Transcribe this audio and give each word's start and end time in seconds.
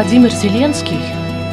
Владимир 0.00 0.30
Зеленский, 0.30 1.00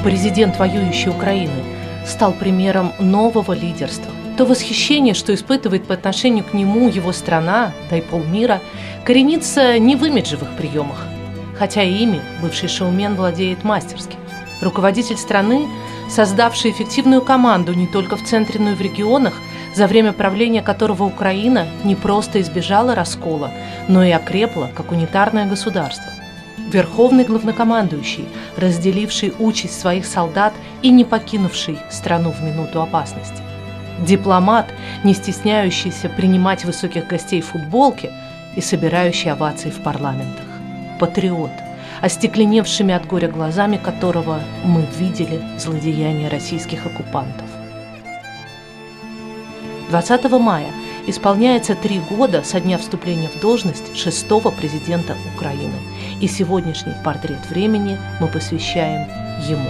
президент 0.03 0.59
воюющей 0.59 1.09
Украины, 1.09 1.63
стал 2.05 2.31
примером 2.31 2.93
нового 2.99 3.53
лидерства. 3.53 4.11
То 4.37 4.45
восхищение, 4.45 5.15
что 5.15 5.33
испытывает 5.33 5.85
по 5.85 5.95
отношению 5.95 6.43
к 6.43 6.53
нему 6.53 6.87
его 6.87 7.11
страна, 7.11 7.71
да 7.89 7.97
и 7.97 8.01
полмира, 8.01 8.61
коренится 9.03 9.79
не 9.79 9.95
в 9.95 10.05
имиджевых 10.05 10.47
приемах, 10.57 11.07
хотя 11.57 11.81
ими 11.81 12.21
бывший 12.39 12.69
шоумен 12.69 13.15
владеет 13.15 13.63
мастерски. 13.63 14.15
Руководитель 14.61 15.17
страны, 15.17 15.65
создавший 16.07 16.69
эффективную 16.69 17.23
команду 17.23 17.73
не 17.73 17.87
только 17.87 18.15
в 18.15 18.23
центре, 18.23 18.59
но 18.59 18.73
и 18.73 18.75
в 18.75 18.81
регионах, 18.81 19.33
за 19.73 19.87
время 19.87 20.13
правления 20.13 20.61
которого 20.61 21.05
Украина 21.05 21.65
не 21.83 21.95
просто 21.95 22.39
избежала 22.41 22.93
раскола, 22.93 23.49
но 23.87 24.03
и 24.03 24.11
окрепла 24.11 24.69
как 24.75 24.91
унитарное 24.91 25.47
государство– 25.47 26.11
верховный 26.71 27.23
главнокомандующий, 27.23 28.25
разделивший 28.57 29.33
участь 29.39 29.79
своих 29.79 30.05
солдат 30.05 30.53
и 30.81 30.89
не 30.89 31.03
покинувший 31.05 31.77
страну 31.89 32.31
в 32.31 32.43
минуту 32.43 32.81
опасности. 32.81 33.41
Дипломат, 34.05 34.67
не 35.03 35.13
стесняющийся 35.13 36.09
принимать 36.09 36.65
высоких 36.65 37.07
гостей 37.07 37.41
в 37.41 37.47
футболке 37.47 38.11
и 38.55 38.61
собирающий 38.61 39.31
овации 39.31 39.69
в 39.69 39.81
парламентах. 39.81 40.45
Патриот, 40.99 41.51
остекленевшими 42.01 42.93
от 42.93 43.05
горя 43.05 43.29
глазами 43.29 43.77
которого 43.77 44.39
мы 44.63 44.85
видели 44.97 45.41
злодеяния 45.57 46.29
российских 46.29 46.85
оккупантов. 46.85 47.47
20 49.89 50.31
мая 50.31 50.71
исполняется 51.07 51.75
три 51.75 51.99
года 51.99 52.41
со 52.43 52.59
дня 52.59 52.77
вступления 52.77 53.29
в 53.29 53.39
должность 53.39 53.95
шестого 53.95 54.49
президента 54.49 55.15
Украины– 55.35 55.75
и 56.25 56.27
сегодняшний 56.27 56.93
портрет 57.03 57.47
времени 57.51 57.99
мы 58.19 58.27
посвящаем 58.27 59.07
ему. 59.47 59.69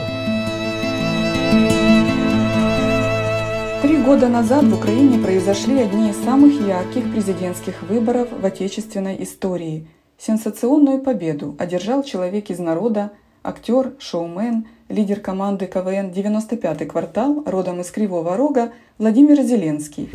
Три 3.82 3.98
года 3.98 4.30
назад 4.30 4.64
в 4.64 4.74
Украине 4.74 5.20
произошли 5.20 5.80
одни 5.80 6.12
из 6.12 6.16
самых 6.24 6.66
ярких 6.66 7.12
президентских 7.12 7.82
выборов 7.82 8.30
в 8.32 8.46
отечественной 8.46 9.22
истории. 9.22 9.86
Сенсационную 10.18 11.00
победу 11.00 11.58
одержал 11.60 12.04
человек 12.04 12.50
из 12.50 12.60
народа, 12.60 13.12
актер, 13.44 13.92
шоумен, 14.00 14.66
лидер 14.88 15.20
команды 15.20 15.66
КВН 15.66 16.12
«95-й 16.12 16.86
квартал», 16.86 17.44
родом 17.46 17.82
из 17.82 17.92
Кривого 17.92 18.38
Рога, 18.38 18.72
Владимир 18.98 19.42
Зеленский. 19.42 20.10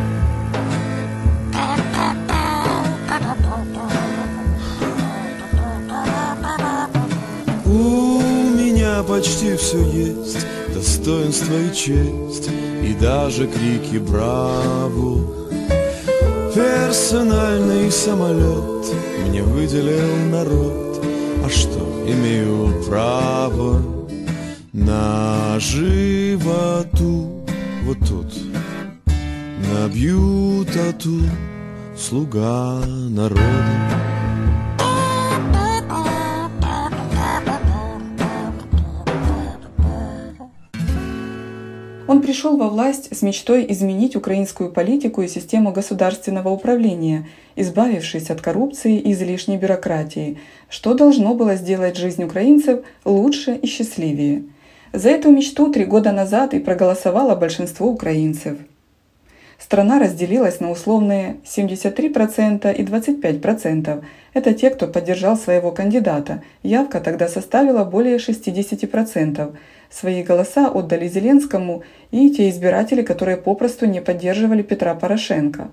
Почти 9.21 9.55
все 9.55 9.83
есть, 9.85 10.47
достоинство 10.75 11.53
и 11.55 11.75
честь, 11.75 12.49
и 12.83 12.95
даже 12.99 13.47
крики 13.47 13.99
«Браво!». 13.99 15.51
Персональный 16.55 17.91
самолет 17.93 18.87
мне 19.29 19.43
выделил 19.43 20.17
народ, 20.31 21.05
а 21.45 21.51
что, 21.51 21.81
имею 22.09 22.83
право 22.85 23.83
на 24.73 25.61
животу 25.61 27.45
вот 27.83 27.99
тут 28.09 28.33
набью 29.71 30.65
тату 30.65 31.21
слуга 31.95 32.83
народа. 32.87 34.10
Он 42.11 42.23
пришел 42.23 42.57
во 42.57 42.69
власть 42.69 43.17
с 43.17 43.23
мечтой 43.23 43.65
изменить 43.69 44.17
украинскую 44.17 44.73
политику 44.73 45.23
и 45.23 45.29
систему 45.29 45.71
государственного 45.71 46.49
управления, 46.49 47.29
избавившись 47.55 48.31
от 48.31 48.41
коррупции 48.41 48.99
и 48.99 49.13
излишней 49.13 49.59
бюрократии, 49.59 50.41
что 50.69 50.95
должно 50.95 51.35
было 51.35 51.55
сделать 51.55 51.97
жизнь 51.97 52.25
украинцев 52.25 52.81
лучше 53.05 53.55
и 53.55 53.69
счастливее. 53.69 54.43
За 54.93 55.09
эту 55.09 55.31
мечту 55.31 55.71
три 55.71 55.85
года 55.85 56.11
назад 56.11 56.53
и 56.53 56.59
проголосовало 56.59 57.37
большинство 57.37 57.87
украинцев. 57.87 58.59
Страна 59.61 60.01
разделилась 60.01 60.59
на 60.59 60.73
условные 60.73 61.37
73% 61.45 62.75
и 62.75 62.83
25%. 62.83 64.03
Это 64.33 64.55
те, 64.55 64.71
кто 64.71 64.89
поддержал 64.89 65.37
своего 65.37 65.71
кандидата. 65.71 66.43
Явка 66.65 66.99
тогда 66.99 67.29
составила 67.29 67.85
более 67.85 68.17
60%. 68.17 69.55
Свои 69.91 70.23
голоса 70.23 70.69
отдали 70.69 71.09
Зеленскому 71.09 71.83
и 72.13 72.31
те 72.31 72.49
избиратели, 72.49 73.03
которые 73.03 73.37
попросту 73.37 73.87
не 73.87 74.01
поддерживали 74.01 74.63
Петра 74.63 74.95
Порошенко. 74.95 75.73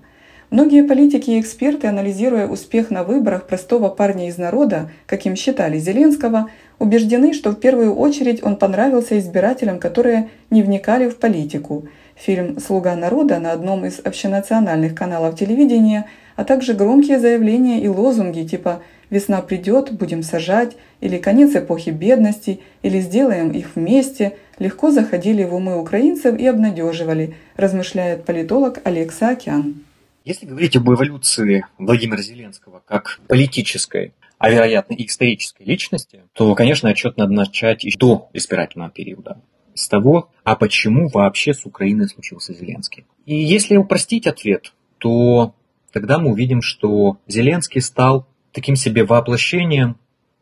Многие 0.50 0.82
политики 0.82 1.32
и 1.32 1.40
эксперты, 1.40 1.88
анализируя 1.88 2.48
успех 2.48 2.90
на 2.90 3.04
выборах 3.04 3.46
простого 3.46 3.90
парня 3.90 4.28
из 4.28 4.38
народа, 4.38 4.90
как 5.06 5.26
им 5.26 5.36
считали 5.36 5.78
Зеленского, 5.78 6.50
убеждены, 6.78 7.34
что 7.34 7.50
в 7.50 7.56
первую 7.56 7.94
очередь 7.94 8.42
он 8.42 8.56
понравился 8.56 9.18
избирателям, 9.18 9.78
которые 9.78 10.30
не 10.50 10.62
вникали 10.62 11.08
в 11.10 11.18
политику. 11.18 11.86
Фильм 12.16 12.58
«Слуга 12.60 12.96
народа» 12.96 13.38
на 13.38 13.52
одном 13.52 13.84
из 13.84 14.00
общенациональных 14.02 14.94
каналов 14.94 15.38
телевидения, 15.38 16.06
а 16.34 16.44
также 16.44 16.72
громкие 16.72 17.20
заявления 17.20 17.80
и 17.80 17.88
лозунги 17.88 18.42
типа 18.42 18.80
Весна 19.10 19.40
придет, 19.40 19.92
будем 19.92 20.22
сажать, 20.22 20.76
или 21.00 21.18
конец 21.18 21.54
эпохи 21.54 21.90
бедности, 21.90 22.60
или 22.82 23.00
сделаем 23.00 23.50
их 23.52 23.74
вместе, 23.74 24.36
легко 24.58 24.90
заходили 24.90 25.44
в 25.44 25.54
умы 25.54 25.80
украинцев 25.80 26.38
и 26.38 26.46
обнадеживали, 26.46 27.34
размышляет 27.56 28.24
политолог 28.24 28.80
Олег 28.84 29.12
Саакян. 29.12 29.84
Если 30.24 30.44
говорить 30.44 30.76
об 30.76 30.90
эволюции 30.90 31.64
Владимира 31.78 32.20
Зеленского 32.20 32.82
как 32.84 33.20
политической, 33.28 34.12
а 34.36 34.50
вероятно 34.50 34.94
и 34.94 35.06
исторической 35.06 35.62
личности, 35.64 36.20
то, 36.34 36.54
конечно, 36.54 36.90
отчет 36.90 37.16
надо 37.16 37.32
начать 37.32 37.84
еще 37.84 37.98
до 37.98 38.28
избирательного 38.34 38.90
периода. 38.90 39.40
С 39.74 39.88
того, 39.88 40.30
а 40.44 40.54
почему 40.54 41.08
вообще 41.08 41.54
с 41.54 41.64
Украиной 41.64 42.08
случился 42.08 42.52
Зеленский. 42.52 43.06
И 43.26 43.34
если 43.34 43.76
упростить 43.76 44.26
ответ, 44.26 44.72
то 44.98 45.54
тогда 45.92 46.18
мы 46.18 46.32
увидим, 46.32 46.62
что 46.62 47.18
Зеленский 47.26 47.80
стал 47.80 48.26
таким 48.58 48.74
себе 48.74 49.04
воплощением 49.04 49.98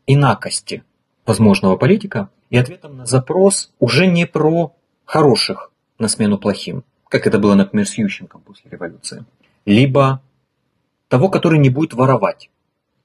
инакости 0.07 0.83
возможного 1.27 1.77
политика 1.77 2.31
и 2.49 2.57
ответом 2.57 2.97
на 2.97 3.05
запрос 3.05 3.71
уже 3.77 4.07
не 4.07 4.25
про 4.25 4.75
хороших 5.05 5.71
на 5.99 6.07
смену 6.07 6.39
плохим, 6.39 6.83
как 7.09 7.27
это 7.27 7.37
было, 7.37 7.53
например, 7.53 7.87
с 7.87 7.95
Ющенком 7.95 8.41
после 8.41 8.71
революции, 8.71 9.23
либо 9.65 10.23
того, 11.09 11.29
который 11.29 11.59
не 11.59 11.69
будет 11.69 11.93
воровать, 11.93 12.49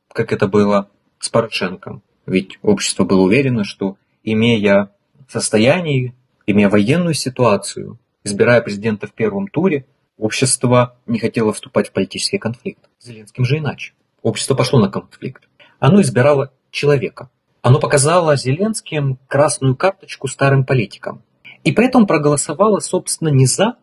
как 0.08 0.32
это 0.32 0.48
было 0.48 0.88
с 1.18 1.28
Порошенком. 1.28 2.02
Ведь 2.24 2.58
общество 2.62 3.04
было 3.04 3.20
уверено, 3.20 3.64
что 3.64 3.98
имея 4.22 4.92
состояние, 5.28 6.14
имея 6.46 6.70
военную 6.70 7.12
ситуацию, 7.12 7.98
избирая 8.24 8.62
президента 8.62 9.06
в 9.06 9.12
первом 9.12 9.46
туре, 9.46 9.84
общество 10.16 10.96
не 11.04 11.18
хотело 11.18 11.52
вступать 11.52 11.90
в 11.90 11.92
политический 11.92 12.38
конфликт. 12.38 12.88
Зеленским 12.98 13.44
же 13.44 13.58
иначе 13.58 13.92
общество 14.22 14.54
пошло 14.54 14.78
на 14.78 14.88
конфликт. 14.90 15.48
Оно 15.78 16.00
избирало 16.00 16.52
человека. 16.70 17.30
Оно 17.60 17.78
показало 17.78 18.36
Зеленским 18.36 19.18
красную 19.28 19.76
карточку 19.76 20.28
старым 20.28 20.64
политикам. 20.64 21.22
И 21.64 21.72
поэтому 21.72 22.06
проголосовало, 22.06 22.80
собственно, 22.80 23.28
не 23.28 23.46
за, 23.46 23.76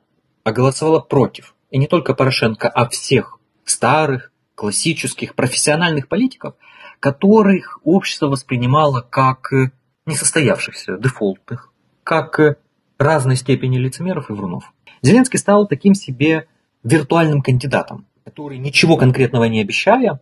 а 0.44 0.52
голосовало 0.52 1.00
против. 1.00 1.56
И 1.70 1.78
не 1.78 1.88
только 1.88 2.14
Порошенко, 2.14 2.68
а 2.68 2.90
всех 2.90 3.40
старых, 3.64 4.32
классических, 4.56 5.36
профессиональных 5.36 6.10
политиков, 6.10 6.56
которых 7.00 7.80
общество 7.86 8.28
воспринимало 8.28 9.02
как 9.02 9.50
несостоявшихся, 10.06 10.98
дефолтных, 10.98 11.72
как 12.04 12.58
разной 12.98 13.38
степени 13.38 13.78
лицемеров 13.78 14.30
и 14.30 14.34
врунов. 14.34 14.74
Зеленский 15.02 15.40
стал 15.40 15.68
таким 15.68 15.94
себе 15.94 16.48
виртуальным 16.84 17.42
кандидатом, 17.42 18.06
который, 18.26 18.58
ничего 18.58 18.98
конкретного 18.98 19.46
не 19.46 19.62
обещая, 19.62 20.20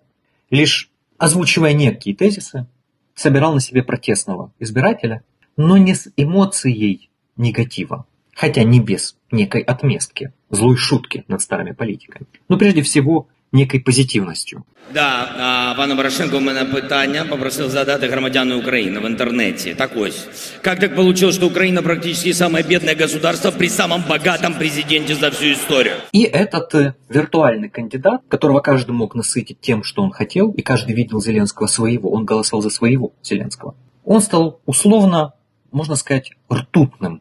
лишь 0.50 0.90
озвучивая 1.18 1.74
некие 1.74 2.16
тезисы, 2.16 2.68
собирал 3.16 3.54
на 3.54 3.60
себе 3.60 3.84
протестного 3.84 4.52
избирателя, 4.60 5.24
но 5.56 5.78
не 5.78 5.96
с 5.96 6.12
эмоцией 6.16 7.10
негатива, 7.36 8.06
хотя 8.36 8.64
не 8.64 8.80
без 8.80 9.18
некой 9.32 9.62
отместки, 9.62 10.32
злой 10.50 10.78
шутки 10.78 11.26
над 11.28 11.42
старыми 11.42 11.72
политиками, 11.72 12.28
но 12.48 12.58
прежде 12.58 12.82
всего 12.84 13.28
некой 13.53 13.81
позитивностью. 13.81 14.65
Да, 14.95 15.29
а, 15.39 15.75
пане 15.75 15.97
Порошенко, 15.97 16.37
у 16.37 16.41
мене 16.41 16.65
питання 16.65 17.25
попросив 17.25 17.71
задати 17.71 18.09
громадяни 18.09 18.55
України 18.55 19.01
в 19.01 19.07
інтернеті. 19.11 19.75
Так 19.75 19.91
ось, 19.97 20.29
как 20.63 20.79
так 20.79 20.97
получилось, 20.97 21.35
что 21.37 21.47
Украина 21.47 21.83
практически 21.83 22.33
самое 22.33 22.65
бедное 22.65 22.95
государство 22.95 23.51
при 23.51 23.69
самом 23.69 24.05
богатом 24.09 24.55
президенте 24.55 25.15
за 25.15 25.29
всю 25.29 25.53
историю? 25.53 25.95
И 26.13 26.25
этот 26.25 26.75
э, 26.75 26.93
виртуальный 27.09 27.69
кандидат, 27.69 28.21
которого 28.29 28.61
каждый 28.61 28.91
мог 28.93 29.15
насытить 29.15 29.61
тем, 29.61 29.83
что 29.83 30.03
он 30.03 30.11
хотел, 30.11 30.51
и 30.51 30.63
каждый 30.63 30.95
видел 30.95 31.21
Зеленского 31.21 31.69
своего, 31.69 32.11
он 32.11 32.25
голосовал 32.25 32.63
за 32.63 32.71
своего 32.71 33.13
Зеленского, 33.23 33.75
он 34.05 34.21
стал 34.21 34.61
условно, 34.67 35.33
можно 35.73 35.97
сказать, 35.97 36.33
ртутным 36.53 37.21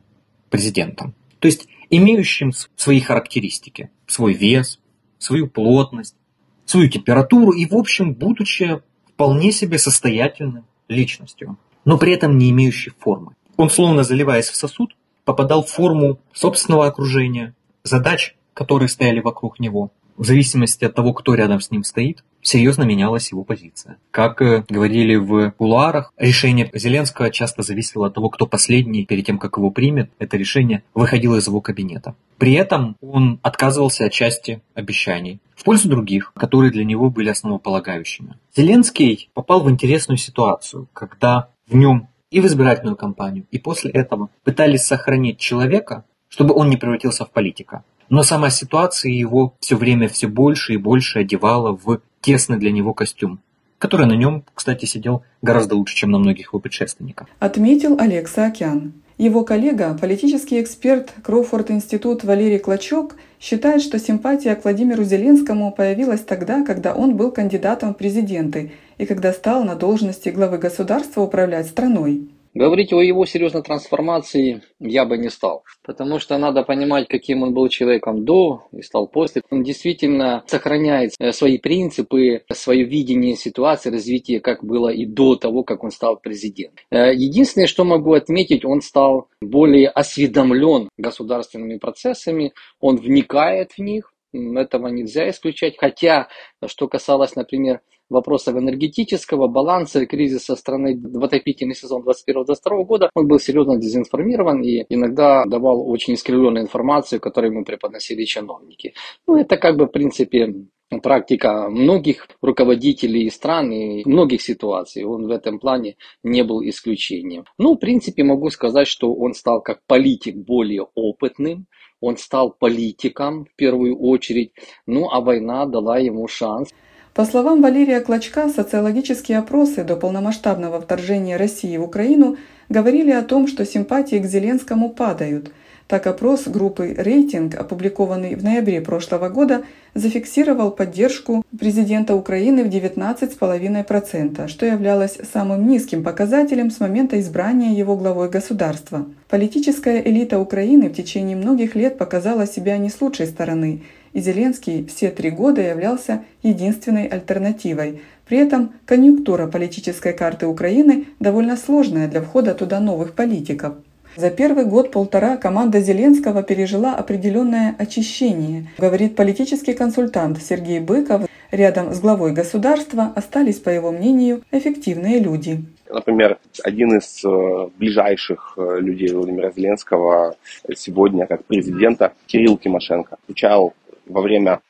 президентом. 0.50 1.14
То 1.40 1.48
есть 1.48 1.68
имеющим 1.90 2.52
свои 2.76 3.00
характеристики, 3.00 3.90
свой 4.08 4.34
вес, 4.34 4.80
свою 5.19 5.49
плотность, 5.49 6.17
свою 6.65 6.89
температуру 6.89 7.53
и, 7.53 7.67
в 7.67 7.75
общем, 7.75 8.15
будучи 8.15 8.81
вполне 9.09 9.53
себе 9.53 9.79
состоятельным 9.79 10.65
личностью, 10.89 11.57
но 11.85 11.99
при 11.99 12.13
этом 12.13 12.39
не 12.39 12.51
имеющей 12.51 12.93
формы. 12.99 13.33
Он, 13.57 13.71
словно 13.71 14.05
заливаясь 14.05 14.49
в 14.49 14.57
сосуд, 14.57 14.95
попадал 15.25 15.65
в 15.65 15.71
форму 15.71 16.19
собственного 16.33 16.87
окружения, 16.87 17.55
задач, 17.83 18.37
которые 18.55 18.89
стояли 18.89 19.21
вокруг 19.21 19.59
него, 19.61 19.91
в 20.17 20.25
зависимости 20.25 20.85
от 20.85 20.95
того, 20.95 21.13
кто 21.13 21.35
рядом 21.35 21.61
с 21.61 21.71
ним 21.71 21.85
стоит, 21.85 22.25
серьезно 22.43 22.85
менялась 22.85 23.33
его 23.33 23.45
позиция. 23.45 23.99
Как 24.11 24.41
э, 24.41 24.65
говорили 24.69 25.17
в 25.17 25.51
кулуарах, 25.53 26.13
решение 26.17 26.71
Зеленского 26.73 27.31
часто 27.31 27.63
зависело 27.63 28.07
от 28.07 28.15
того, 28.15 28.31
кто 28.31 28.47
последний, 28.47 29.05
перед 29.05 29.27
тем, 29.27 29.39
как 29.39 29.57
его 29.57 29.71
примет, 29.71 30.11
это 30.19 30.37
решение 30.37 30.83
выходило 30.95 31.37
из 31.37 31.47
его 31.47 31.61
кабинета. 31.61 32.15
При 32.39 32.53
этом 32.53 32.97
он 33.01 33.41
отказывался 33.43 34.07
от 34.07 34.13
части 34.13 34.63
обещаний 34.75 35.41
в 35.55 35.65
пользу 35.65 35.89
других, 35.89 36.33
которые 36.35 36.71
для 36.71 36.85
него 36.85 37.11
были 37.11 37.31
основополагающими. 37.31 38.37
Зеленский 38.55 39.31
попал 39.35 39.63
в 39.63 39.71
интересную 39.71 40.19
ситуацию, 40.19 40.89
когда 40.93 41.49
в 41.69 41.75
нем 41.75 42.09
и 42.31 42.41
в 42.41 42.47
избирательную 42.47 42.97
кампанию, 42.97 43.47
и 43.51 43.59
после 43.59 43.91
этого 43.91 44.29
пытались 44.45 44.85
сохранить 44.85 45.39
человека, 45.39 46.05
чтобы 46.29 46.55
он 46.55 46.69
не 46.69 46.77
превратился 46.77 47.25
в 47.25 47.31
политика. 47.31 47.85
Но 48.09 48.23
сама 48.23 48.51
ситуация 48.51 49.13
его 49.13 49.55
все 49.61 49.77
время 49.77 50.09
все 50.09 50.29
больше 50.29 50.75
и 50.75 50.77
больше 50.77 51.21
одевала 51.21 51.73
в 51.77 52.01
тесный 52.21 52.59
для 52.59 52.73
него 52.73 52.95
костюм, 52.95 53.41
который 53.79 54.07
на 54.07 54.15
нем, 54.15 54.45
кстати, 54.55 54.85
сидел 54.85 55.23
гораздо 55.43 55.77
лучше, 55.77 55.97
чем 55.97 56.11
на 56.11 56.19
многих 56.19 56.49
его 56.49 56.61
предшественниках. 56.61 57.29
Отметил 57.39 57.99
Олег 57.99 58.29
Саакян. 58.29 58.93
Его 59.19 59.45
коллега, 59.45 59.97
политический 59.99 60.61
эксперт 60.61 61.11
Кроуфорд 61.23 61.71
Институт 61.71 62.23
Валерий 62.23 62.59
Клочок, 62.59 63.17
считает, 63.41 63.81
что 63.81 63.99
симпатия 63.99 64.55
к 64.55 64.65
Владимиру 64.65 65.05
Зеленскому 65.05 65.73
появилась 65.73 66.21
тогда, 66.21 66.63
когда 66.65 66.95
он 66.95 67.17
был 67.17 67.31
кандидатом 67.31 67.95
в 67.95 67.97
президенты 67.97 68.73
и 68.99 69.07
когда 69.07 69.33
стал 69.33 69.65
на 69.65 69.75
должности 69.75 70.29
главы 70.29 70.59
государства 70.59 71.23
управлять 71.23 71.67
страной. 71.67 72.29
Говорить 72.57 72.91
о 72.95 73.03
его 73.03 73.27
серьезной 73.27 73.63
трансформации 73.63 74.63
я 74.81 75.05
бы 75.05 75.19
не 75.19 75.29
стал, 75.29 75.63
потому 75.85 76.19
что 76.19 76.39
надо 76.39 76.63
понимать, 76.63 77.07
каким 77.07 77.43
он 77.43 77.53
был 77.53 77.69
человеком 77.69 78.25
до 78.25 78.63
и 78.73 78.81
стал 78.81 79.09
после. 79.09 79.43
Он 79.51 79.63
действительно 79.63 80.43
сохраняет 80.47 81.13
э, 81.21 81.33
свои 81.33 81.59
принципы, 81.59 82.45
свое 82.51 82.85
видение 82.85 83.37
ситуации, 83.37 83.91
развития, 83.91 84.41
как 84.41 84.65
было 84.65 84.89
и 84.89 85.05
до 85.05 85.37
того, 85.37 85.65
как 85.65 85.85
он 85.85 85.91
стал 85.91 86.17
президентом. 86.17 86.79
Э, 86.91 87.13
единственное, 87.13 87.67
что 87.67 87.85
могу 87.85 88.15
отметить, 88.15 88.65
он 88.65 88.81
стал 88.81 89.29
более 89.43 89.89
осведомлен 89.91 90.89
государственными 90.97 91.77
процессами, 91.77 92.55
он 92.81 92.97
вникает 92.97 93.73
в 93.73 93.81
них, 93.81 94.15
этого 94.57 94.89
нельзя 94.89 95.29
исключать. 95.31 95.77
Хотя, 95.79 96.29
что 96.67 96.89
касалось, 96.89 97.37
например, 97.37 97.81
вопросов 98.09 98.57
энергетического 98.57 99.49
баланса 99.49 100.03
и 100.03 100.07
кризиса 100.07 100.57
страны 100.57 100.97
в 100.97 101.25
отопительный 101.25 101.75
сезон 101.75 102.05
2021-2022 102.05 102.85
года, 102.85 103.11
он 103.15 103.27
был 103.27 103.39
серьезно 103.39 103.79
дезинформирован 103.79 104.63
и 104.63 104.85
иногда 104.89 105.45
давал 105.45 105.89
очень 105.89 106.15
искривленную 106.15 106.65
информацию, 106.65 107.21
которую 107.21 107.53
ему 107.53 107.65
преподносили 107.65 108.25
чиновники. 108.25 108.95
Ну, 109.27 109.37
это 109.37 109.57
как 109.57 109.77
бы, 109.77 109.87
в 109.87 109.91
принципе, 109.91 110.55
практика 111.03 111.69
многих 111.69 112.29
руководителей 112.41 113.29
стран 113.31 113.73
и 113.73 114.05
многих 114.09 114.41
ситуаций. 114.41 115.05
Он 115.05 115.27
в 115.27 115.31
этом 115.31 115.59
плане 115.59 115.97
не 116.23 116.45
был 116.45 116.63
исключением. 116.63 117.45
Ну, 117.59 117.75
в 117.75 117.79
принципе, 117.79 118.23
могу 118.23 118.51
сказать, 118.51 118.87
что 118.87 119.13
он 119.13 119.35
стал 119.35 119.61
как 119.63 119.81
политик 119.87 120.37
более 120.37 120.87
опытным, 120.95 121.67
он 122.01 122.17
стал 122.17 122.51
политиком 122.51 123.47
в 123.47 123.55
первую 123.57 123.99
очередь, 123.99 124.53
ну 124.87 125.09
а 125.11 125.21
война 125.21 125.67
дала 125.67 125.99
ему 125.99 126.29
шанс. 126.29 126.71
По 127.15 127.25
словам 127.25 127.63
Валерия 127.63 128.01
Клочка, 128.01 128.51
социологические 128.51 129.39
опросы 129.39 129.85
до 129.85 129.97
полномасштабного 129.97 130.81
вторжения 130.81 131.39
России 131.39 131.77
в 131.79 131.83
Украину 131.83 132.37
говорили 132.69 133.11
о 133.11 133.23
том, 133.23 133.49
что 133.49 133.65
симпатии 133.65 134.17
к 134.19 134.27
Зеленскому 134.27 134.91
падают. 134.91 135.51
Так 135.87 136.09
опрос 136.09 136.49
группы 136.49 136.95
«Рейтинг», 136.99 137.55
опубликованный 137.55 138.35
в 138.35 138.43
ноябре 138.43 138.81
прошлого 138.81 139.29
года, 139.29 139.63
зафиксировал 139.95 140.73
поддержку 140.73 141.45
президента 141.57 142.17
Украины 142.17 142.65
в 142.65 142.69
19,5%, 142.69 144.49
что 144.49 144.67
являлось 144.67 145.19
самым 145.33 145.69
низким 145.69 146.03
показателем 146.03 146.73
с 146.73 146.81
момента 146.81 147.21
избрания 147.21 147.73
его 147.73 147.97
главой 147.97 148.29
государства. 148.29 149.07
Политическая 149.29 150.01
элита 150.01 150.41
Украины 150.41 150.89
в 150.89 150.95
течение 150.95 151.37
многих 151.37 151.77
лет 151.77 151.99
показала 151.99 152.47
себя 152.47 152.77
не 152.79 152.91
с 152.91 153.01
лучшей 153.01 153.27
стороны– 153.27 153.83
и 154.17 154.21
Зеленский 154.21 154.87
все 154.87 155.11
три 155.11 155.31
года 155.31 155.61
являлся 155.61 156.25
единственной 156.43 157.07
альтернативой. 157.07 158.01
При 158.27 158.39
этом 158.39 158.73
конъюнктура 158.87 159.47
политической 159.47 160.15
карты 160.15 160.47
Украины 160.47 161.05
довольно 161.21 161.55
сложная 161.59 162.09
для 162.09 162.23
входа 162.23 162.55
туда 162.55 162.81
новых 162.81 163.13
политиков. 163.13 163.75
За 164.17 164.31
первый 164.31 164.65
год-полтора 164.65 165.37
команда 165.37 165.81
Зеленского 165.81 166.43
пережила 166.43 166.95
определенное 166.95 167.77
очищение, 167.79 168.67
говорит 168.79 169.15
политический 169.15 169.75
консультант 169.75 170.41
Сергей 170.43 170.81
Быков. 170.81 171.29
Рядом 171.51 171.93
с 171.93 172.01
главой 172.01 172.33
государства 172.33 173.13
остались, 173.15 173.59
по 173.59 173.69
его 173.69 173.93
мнению, 173.93 174.43
эффективные 174.51 175.19
люди. 175.19 175.65
Например, 175.91 176.39
один 176.65 176.97
из 176.97 177.23
э, 177.25 177.69
ближайших 177.77 178.55
э, 178.57 178.81
людей 178.81 179.13
Владимира 179.13 179.51
Зеленского 179.53 180.35
сегодня, 180.75 181.27
как 181.27 181.45
президента, 181.45 182.15
Кирилл 182.27 182.57
Тимошенко, 182.57 183.19
отвечал 183.23 183.75
во 184.07 184.23
время 184.23 184.61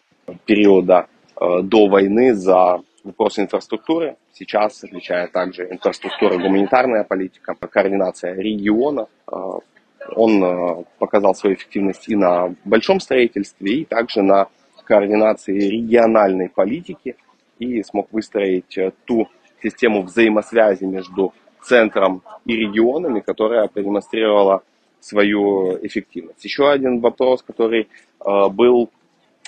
периода 0.45 1.07
э, 1.41 1.63
до 1.63 1.87
войны 1.87 2.35
за 2.35 2.81
вопросы 3.07 3.43
инфраструктуры. 3.43 4.17
Сейчас 4.33 4.85
отвечает 4.85 5.33
также 5.33 5.69
инфраструктура, 5.71 6.37
гуманитарная 6.37 7.05
политика, 7.05 7.55
координация 7.55 8.35
регионов. 8.35 9.09
Э, 9.31 9.35
он 10.15 10.45
э, 10.45 10.85
показал 10.99 11.35
свою 11.35 11.57
эффективность 11.57 12.09
и 12.09 12.17
на 12.17 12.55
большом 12.65 13.01
строительстве, 13.01 13.81
и 13.81 13.85
также 13.85 14.23
на 14.23 14.49
координации 14.85 15.59
региональной 15.59 16.49
политики 16.49 17.17
и 17.59 17.83
смог 17.83 18.13
выстроить 18.13 18.79
ту 19.05 19.29
систему 19.63 20.03
взаимосвязи 20.03 20.85
между 20.85 21.33
центром 21.63 22.23
и 22.45 22.55
регионами, 22.55 23.21
которая 23.21 23.67
продемонстрировала 23.67 24.63
свою 25.01 25.77
эффективность. 25.85 26.45
Еще 26.45 26.71
один 26.71 27.01
вопрос, 27.01 27.43
который 27.43 27.89
был 28.21 28.91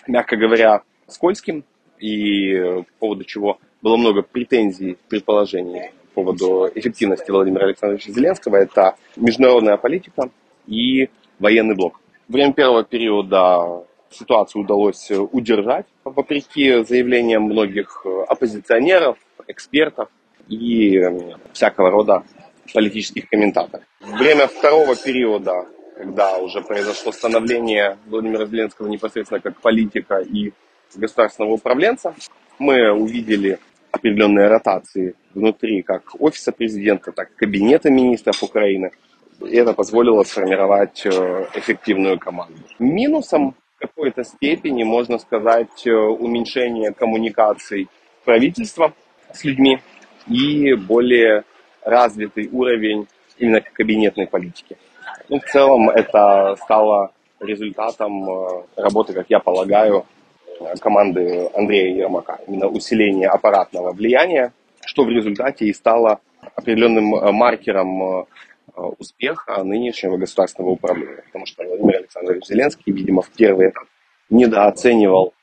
мягко 0.09 0.37
говоря, 0.37 0.83
скользким, 1.07 1.65
и 2.01 2.83
по 2.99 3.07
поводу 3.07 3.25
чего 3.25 3.59
было 3.83 3.97
много 3.97 4.23
претензий, 4.23 4.97
предположений 5.09 5.91
по 6.15 6.23
поводу 6.23 6.71
эффективности 6.75 7.31
Владимира 7.31 7.67
Александровича 7.67 8.13
Зеленского, 8.13 8.57
это 8.57 8.97
международная 9.17 9.77
политика 9.77 10.31
и 10.67 11.09
военный 11.39 11.77
блок. 11.77 12.01
Время 12.29 12.53
первого 12.53 12.85
периода 12.85 13.85
ситуацию 14.11 14.63
удалось 14.63 15.11
удержать, 15.11 15.87
вопреки 16.05 16.83
заявлениям 16.85 17.45
многих 17.45 18.05
оппозиционеров, 18.27 19.17
экспертов 19.47 20.09
и 20.49 21.01
всякого 21.53 21.91
рода 21.91 22.25
политических 22.75 23.29
комментаторов. 23.29 23.85
Время 24.01 24.47
второго 24.49 24.97
периода 24.97 25.67
когда 25.99 26.39
уже 26.39 26.61
произошло 26.61 27.11
становление 27.11 27.99
Владимира 28.07 28.47
Зеленского 28.47 28.87
непосредственно 28.87 29.41
как 29.41 29.61
политика 29.61 30.19
и 30.19 30.53
государственного 30.97 31.53
управленца, 31.53 32.15
мы 32.59 32.91
увидели 32.93 33.59
определенные 33.91 34.49
ротации 34.49 35.15
внутри 35.35 35.83
как 35.83 36.03
офиса 36.21 36.53
президента, 36.53 37.13
так 37.13 37.31
и 37.31 37.37
кабинета 37.37 37.91
министров 37.91 38.43
Украины. 38.43 38.91
И 39.41 39.57
это 39.57 39.73
позволило 39.73 40.25
сформировать 40.25 41.07
э, 41.07 41.47
эффективную 41.55 42.19
команду. 42.19 42.59
Минусом 42.79 43.55
в 43.77 43.81
какой-то 43.81 44.25
степени 44.25 44.83
можно 44.83 45.19
сказать 45.19 45.87
э, 45.87 45.93
уменьшение 45.93 46.93
коммуникаций 46.93 47.89
правительства, 48.25 48.93
с 49.33 49.45
людьми 49.45 49.79
и 50.27 50.75
более 50.75 51.45
развитый 51.83 52.49
уровень 52.51 53.07
именно 53.39 53.61
кабинетной 53.61 54.27
политики. 54.27 54.77
Ну, 55.29 55.39
в 55.41 55.45
целом 55.45 55.91
это 55.91 56.57
стало 56.65 57.13
результатом 57.41 58.29
э, 58.29 58.63
работы, 58.77 59.13
как 59.13 59.27
я 59.29 59.39
полагаю, 59.39 60.05
команды 60.81 61.49
Андрея 61.55 61.95
Ермака. 61.95 62.39
Именно 62.47 62.69
усиление 62.69 63.29
аппаратного 63.29 63.93
влияния, 63.93 64.53
что 64.85 65.05
в 65.05 65.09
результате 65.09 65.67
и 65.67 65.73
стало 65.73 66.21
определенным 66.55 67.15
э, 67.15 67.33
маркером 67.33 68.03
э, 68.03 68.25
успеха 68.99 69.63
нынешнего 69.65 70.17
государственного 70.17 70.73
управления. 70.73 71.23
Потому 71.27 71.47
что 71.47 71.65
Владимир 71.65 71.97
Александрович 71.97 72.47
Зеленский, 72.47 72.93
видимо, 72.93 73.23
в 73.23 73.31
первый 73.31 73.71
этап 73.71 73.85
недооценивал 74.31 75.35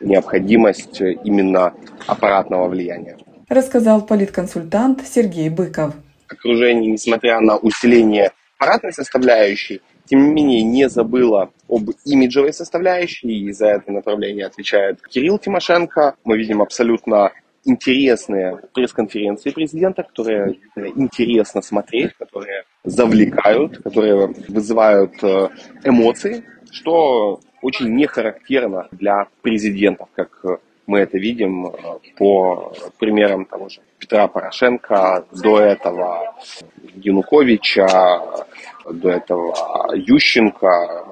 необходимость 0.00 1.00
именно 1.00 1.74
аппаратного 2.06 2.68
влияния. 2.68 3.16
Рассказал 3.48 4.02
политконсультант 4.04 5.06
Сергей 5.06 5.48
Быков. 5.48 5.94
Окружение, 6.28 6.92
несмотря 6.92 7.40
на 7.40 7.56
усиление 7.56 8.32
аппаратной 8.56 8.92
составляющей, 8.92 9.80
тем 10.06 10.24
не 10.24 10.30
менее 10.30 10.62
не 10.62 10.88
забыла 10.88 11.50
об 11.68 11.90
имиджевой 12.04 12.52
составляющей, 12.52 13.28
и 13.28 13.52
за 13.52 13.66
это 13.66 13.92
направление 13.92 14.46
отвечает 14.46 15.00
Кирилл 15.02 15.38
Тимошенко. 15.38 16.14
Мы 16.24 16.38
видим 16.38 16.60
абсолютно 16.62 17.32
интересные 17.64 18.58
пресс-конференции 18.74 19.50
президента, 19.50 20.02
которые 20.02 20.58
интересно 20.74 21.62
смотреть, 21.62 22.12
которые 22.14 22.64
завлекают, 22.84 23.78
которые 23.78 24.34
вызывают 24.48 25.12
э, 25.22 25.48
эмоции, 25.84 26.44
что 26.72 27.40
очень 27.62 27.94
не 27.94 28.06
характерно 28.06 28.88
для 28.90 29.28
президентов, 29.42 30.08
как 30.14 30.44
мы 30.86 31.00
это 31.00 31.18
видим 31.18 31.66
э, 31.66 31.72
по 32.16 32.72
примерам 32.98 33.44
того 33.44 33.68
же 33.68 33.80
Петра 33.98 34.26
Порошенко, 34.28 35.26
до 35.32 35.60
этого 35.60 36.34
Януковича, 36.94 38.46
до 38.90 39.10
этого 39.10 39.94
Ющенко, 39.94 41.06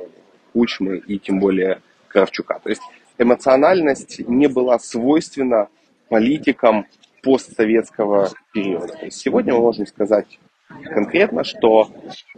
Кучмы 0.52 0.96
и 0.98 1.18
тем 1.18 1.38
более 1.38 1.80
Кравчука. 2.08 2.58
То 2.62 2.70
есть 2.70 2.82
эмоциональность 3.18 4.18
не 4.26 4.48
была 4.48 4.78
свойственна 4.78 5.68
политикам 6.08 6.86
постсоветского 7.22 8.30
периода. 8.52 8.94
То 8.94 9.04
есть 9.04 9.18
сегодня 9.18 9.54
мы 9.54 9.60
можем 9.60 9.86
сказать 9.86 10.38
конкретно, 10.84 11.44
что 11.44 11.88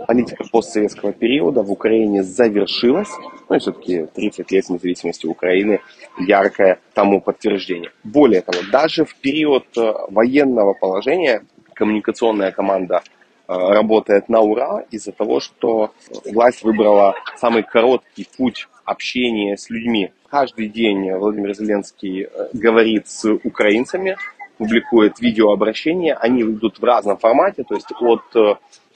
политика 0.07 0.45
постсоветского 0.51 1.13
периода 1.13 1.63
в 1.63 1.71
Украине 1.71 2.23
завершилась, 2.23 3.11
ну 3.49 3.57
и 3.57 3.59
все-таки 3.59 4.07
30 4.15 4.51
лет 4.51 4.69
независимости 4.69 5.27
Украины 5.27 5.81
яркое 6.19 6.81
тому 6.95 7.21
подтверждение. 7.21 7.91
Более 8.05 8.43
того, 8.43 8.59
даже 8.71 9.05
в 9.05 9.15
период 9.17 9.65
э, 9.77 9.93
военного 10.09 10.75
положения 10.75 11.45
коммуникационная 11.75 12.53
команда 12.53 13.03
э, 13.49 13.53
работает 13.53 14.29
на 14.29 14.41
ура 14.41 14.85
из-за 14.91 15.13
того, 15.13 15.41
что 15.41 15.93
власть 16.25 16.63
выбрала 16.63 17.15
самый 17.37 17.63
короткий 17.63 18.27
путь 18.37 18.69
общения 18.85 19.57
с 19.57 19.71
людьми. 19.71 20.13
Каждый 20.29 20.69
день 20.69 21.13
Владимир 21.13 21.55
Зеленский 21.55 22.25
э, 22.25 22.49
говорит 22.53 23.09
с 23.09 23.29
украинцами, 23.31 24.17
публикует 24.59 25.21
видеообращения, 25.21 26.15
они 26.15 26.43
идут 26.43 26.79
в 26.79 26.85
разном 26.85 27.19
формате, 27.19 27.65
то 27.65 27.75
есть 27.75 27.89
от 28.01 28.23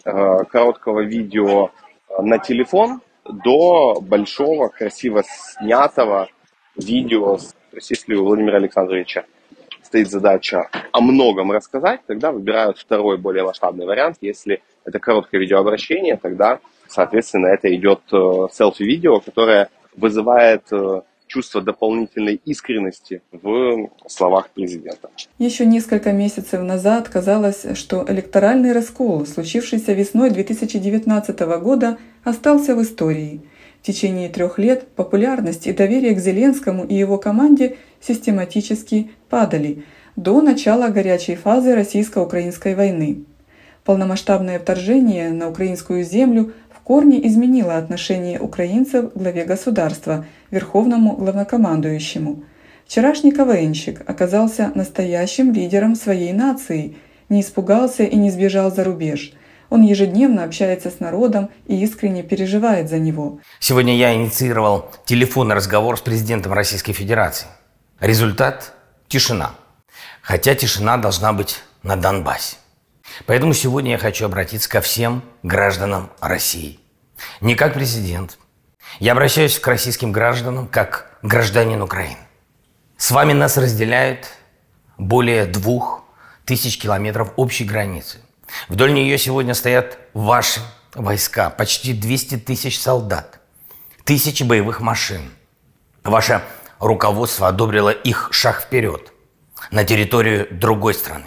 э, 0.05 0.45
короткого 0.51 1.01
видео 1.01 1.71
на 2.19 2.39
телефон 2.39 3.01
до 3.25 4.01
большого, 4.01 4.69
красиво 4.69 5.23
снятого 5.25 6.29
видео. 6.77 7.37
То 7.37 7.77
есть 7.77 7.91
если 7.91 8.15
у 8.15 8.25
Владимира 8.25 8.57
Александровича 8.57 9.25
стоит 9.83 10.11
задача 10.11 10.69
о 10.93 11.01
многом 11.01 11.53
рассказать, 11.53 12.01
тогда 12.07 12.33
выбирают 12.33 12.79
второй, 12.79 13.19
более 13.19 13.45
масштабный 13.45 13.87
вариант. 13.87 14.19
Если 14.21 14.63
это 14.85 14.99
короткое 14.99 15.41
видеообращение, 15.41 16.17
тогда, 16.17 16.61
соответственно, 16.89 17.49
это 17.49 17.75
идет 17.75 18.01
э, 18.13 18.49
селфи-видео, 18.53 19.21
которое 19.21 19.69
вызывает 19.97 20.65
э, 20.73 21.03
чувство 21.27 21.61
дополнительной 21.61 22.41
искренности 22.45 23.23
в 23.33 23.89
словах 24.09 24.51
президента. 24.51 25.11
Еще 25.39 25.67
несколько 25.67 26.13
месяцев 26.13 26.63
назад 26.63 27.09
казалось, 27.09 27.67
что 27.75 28.05
электоральный 28.09 28.73
раскол, 28.73 29.27
случившийся 29.27 29.93
весной 29.93 30.31
2019 30.31 31.41
года, 31.61 31.99
остался 32.25 32.75
в 32.75 32.83
истории. 32.83 33.43
В 33.83 33.87
течение 33.87 34.29
трех 34.29 34.59
лет 34.59 34.89
популярность 34.97 35.67
и 35.67 35.73
доверие 35.73 36.15
к 36.15 36.19
Зеленскому 36.19 36.85
и 36.85 36.95
его 36.95 37.19
команде 37.19 37.77
систематически 38.01 39.11
падали 39.29 39.85
до 40.17 40.41
начала 40.41 40.89
горячей 40.89 41.37
фазы 41.37 41.75
российско-украинской 41.75 42.75
войны. 42.75 43.25
Полномасштабное 43.85 44.59
вторжение 44.59 45.31
на 45.31 45.49
украинскую 45.49 46.03
землю 46.03 46.53
корне 46.87 47.27
изменило 47.27 47.77
отношение 47.77 48.39
украинцев 48.39 49.13
к 49.13 49.17
главе 49.17 49.45
государства, 49.45 50.25
верховному 50.53 51.17
главнокомандующему. 51.17 52.45
Вчерашний 52.87 53.33
КВНщик 53.33 54.09
оказался 54.09 54.71
настоящим 54.77 55.53
лидером 55.53 55.97
своей 55.97 56.33
нации, 56.33 56.97
не 57.29 57.41
испугался 57.41 58.05
и 58.05 58.15
не 58.15 58.31
сбежал 58.31 58.73
за 58.73 58.85
рубеж. 58.85 59.33
Он 59.69 59.83
ежедневно 59.83 60.45
общается 60.45 60.93
с 60.93 61.01
народом 61.01 61.49
и 61.67 61.83
искренне 61.83 62.23
переживает 62.23 62.89
за 62.89 63.01
него. 63.01 63.41
Сегодня 63.59 63.97
я 63.97 64.15
инициировал 64.15 64.89
телефонный 65.07 65.57
разговор 65.57 65.99
с 65.99 66.01
президентом 66.01 66.53
Российской 66.53 66.93
Федерации. 66.93 67.49
Результат– 67.99 68.75
тишина. 69.09 69.51
Хотя 70.23 70.55
тишина 70.55 70.99
должна 70.99 71.33
быть 71.33 71.65
на 71.83 71.97
Донбассе. 71.97 72.59
Поэтому 73.25 73.55
сегодня 73.55 73.93
я 73.93 73.99
хочу 73.99 74.27
обратиться 74.27 74.69
ко 74.69 74.81
всем 74.81 75.23
гражданам 75.43 76.11
России. 76.21 76.81
Не 77.41 77.55
как 77.55 77.75
президент. 77.75 78.39
Я 79.01 79.13
обращаюсь 79.13 79.59
к 79.59 79.67
российским 79.67 80.13
гражданам 80.13 80.69
как 80.69 81.19
гражданин 81.23 81.81
Украины. 81.81 82.19
С 82.97 83.11
вами 83.11 83.33
нас 83.33 83.57
разделяет 83.57 84.29
более 84.99 85.47
двух 85.47 86.05
тысяч 86.45 86.79
километров 86.79 87.33
общей 87.37 87.65
границы. 87.65 88.21
Вдоль 88.69 88.93
нее 88.93 89.19
сегодня 89.19 89.55
стоят 89.55 89.99
ваши 90.15 90.61
войска, 90.95 91.51
почти 91.51 91.93
200 91.93 92.39
тысяч 92.39 92.81
солдат, 92.81 93.41
тысячи 94.05 94.43
боевых 94.43 94.81
машин. 94.81 95.31
Ваше 96.05 96.43
руководство 96.79 97.49
одобрило 97.49 97.91
их 97.91 98.29
шаг 98.33 98.63
вперед 98.63 99.13
на 99.71 99.85
территорию 99.85 100.47
другой 100.51 100.95
страны. 100.95 101.27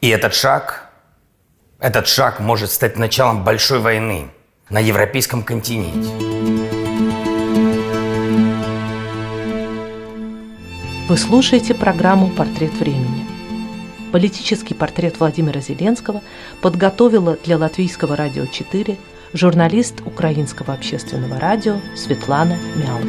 И 0.00 0.08
этот 0.08 0.34
шаг 0.34 0.81
этот 1.82 2.06
шаг 2.06 2.38
может 2.38 2.70
стать 2.70 2.96
началом 2.96 3.42
большой 3.42 3.80
войны 3.80 4.30
на 4.70 4.78
европейском 4.78 5.42
континенте. 5.42 6.10
Вы 11.08 11.16
слушаете 11.18 11.74
программу 11.74 12.28
«Портрет 12.28 12.72
времени». 12.74 13.26
Политический 14.12 14.74
портрет 14.74 15.18
Владимира 15.18 15.60
Зеленского 15.60 16.22
подготовила 16.60 17.36
для 17.44 17.58
Латвийского 17.58 18.14
радио 18.14 18.46
4 18.46 18.96
журналист 19.32 20.02
Украинского 20.06 20.74
общественного 20.74 21.40
радио 21.40 21.80
Светлана 21.96 22.56
Мялок. 22.76 23.08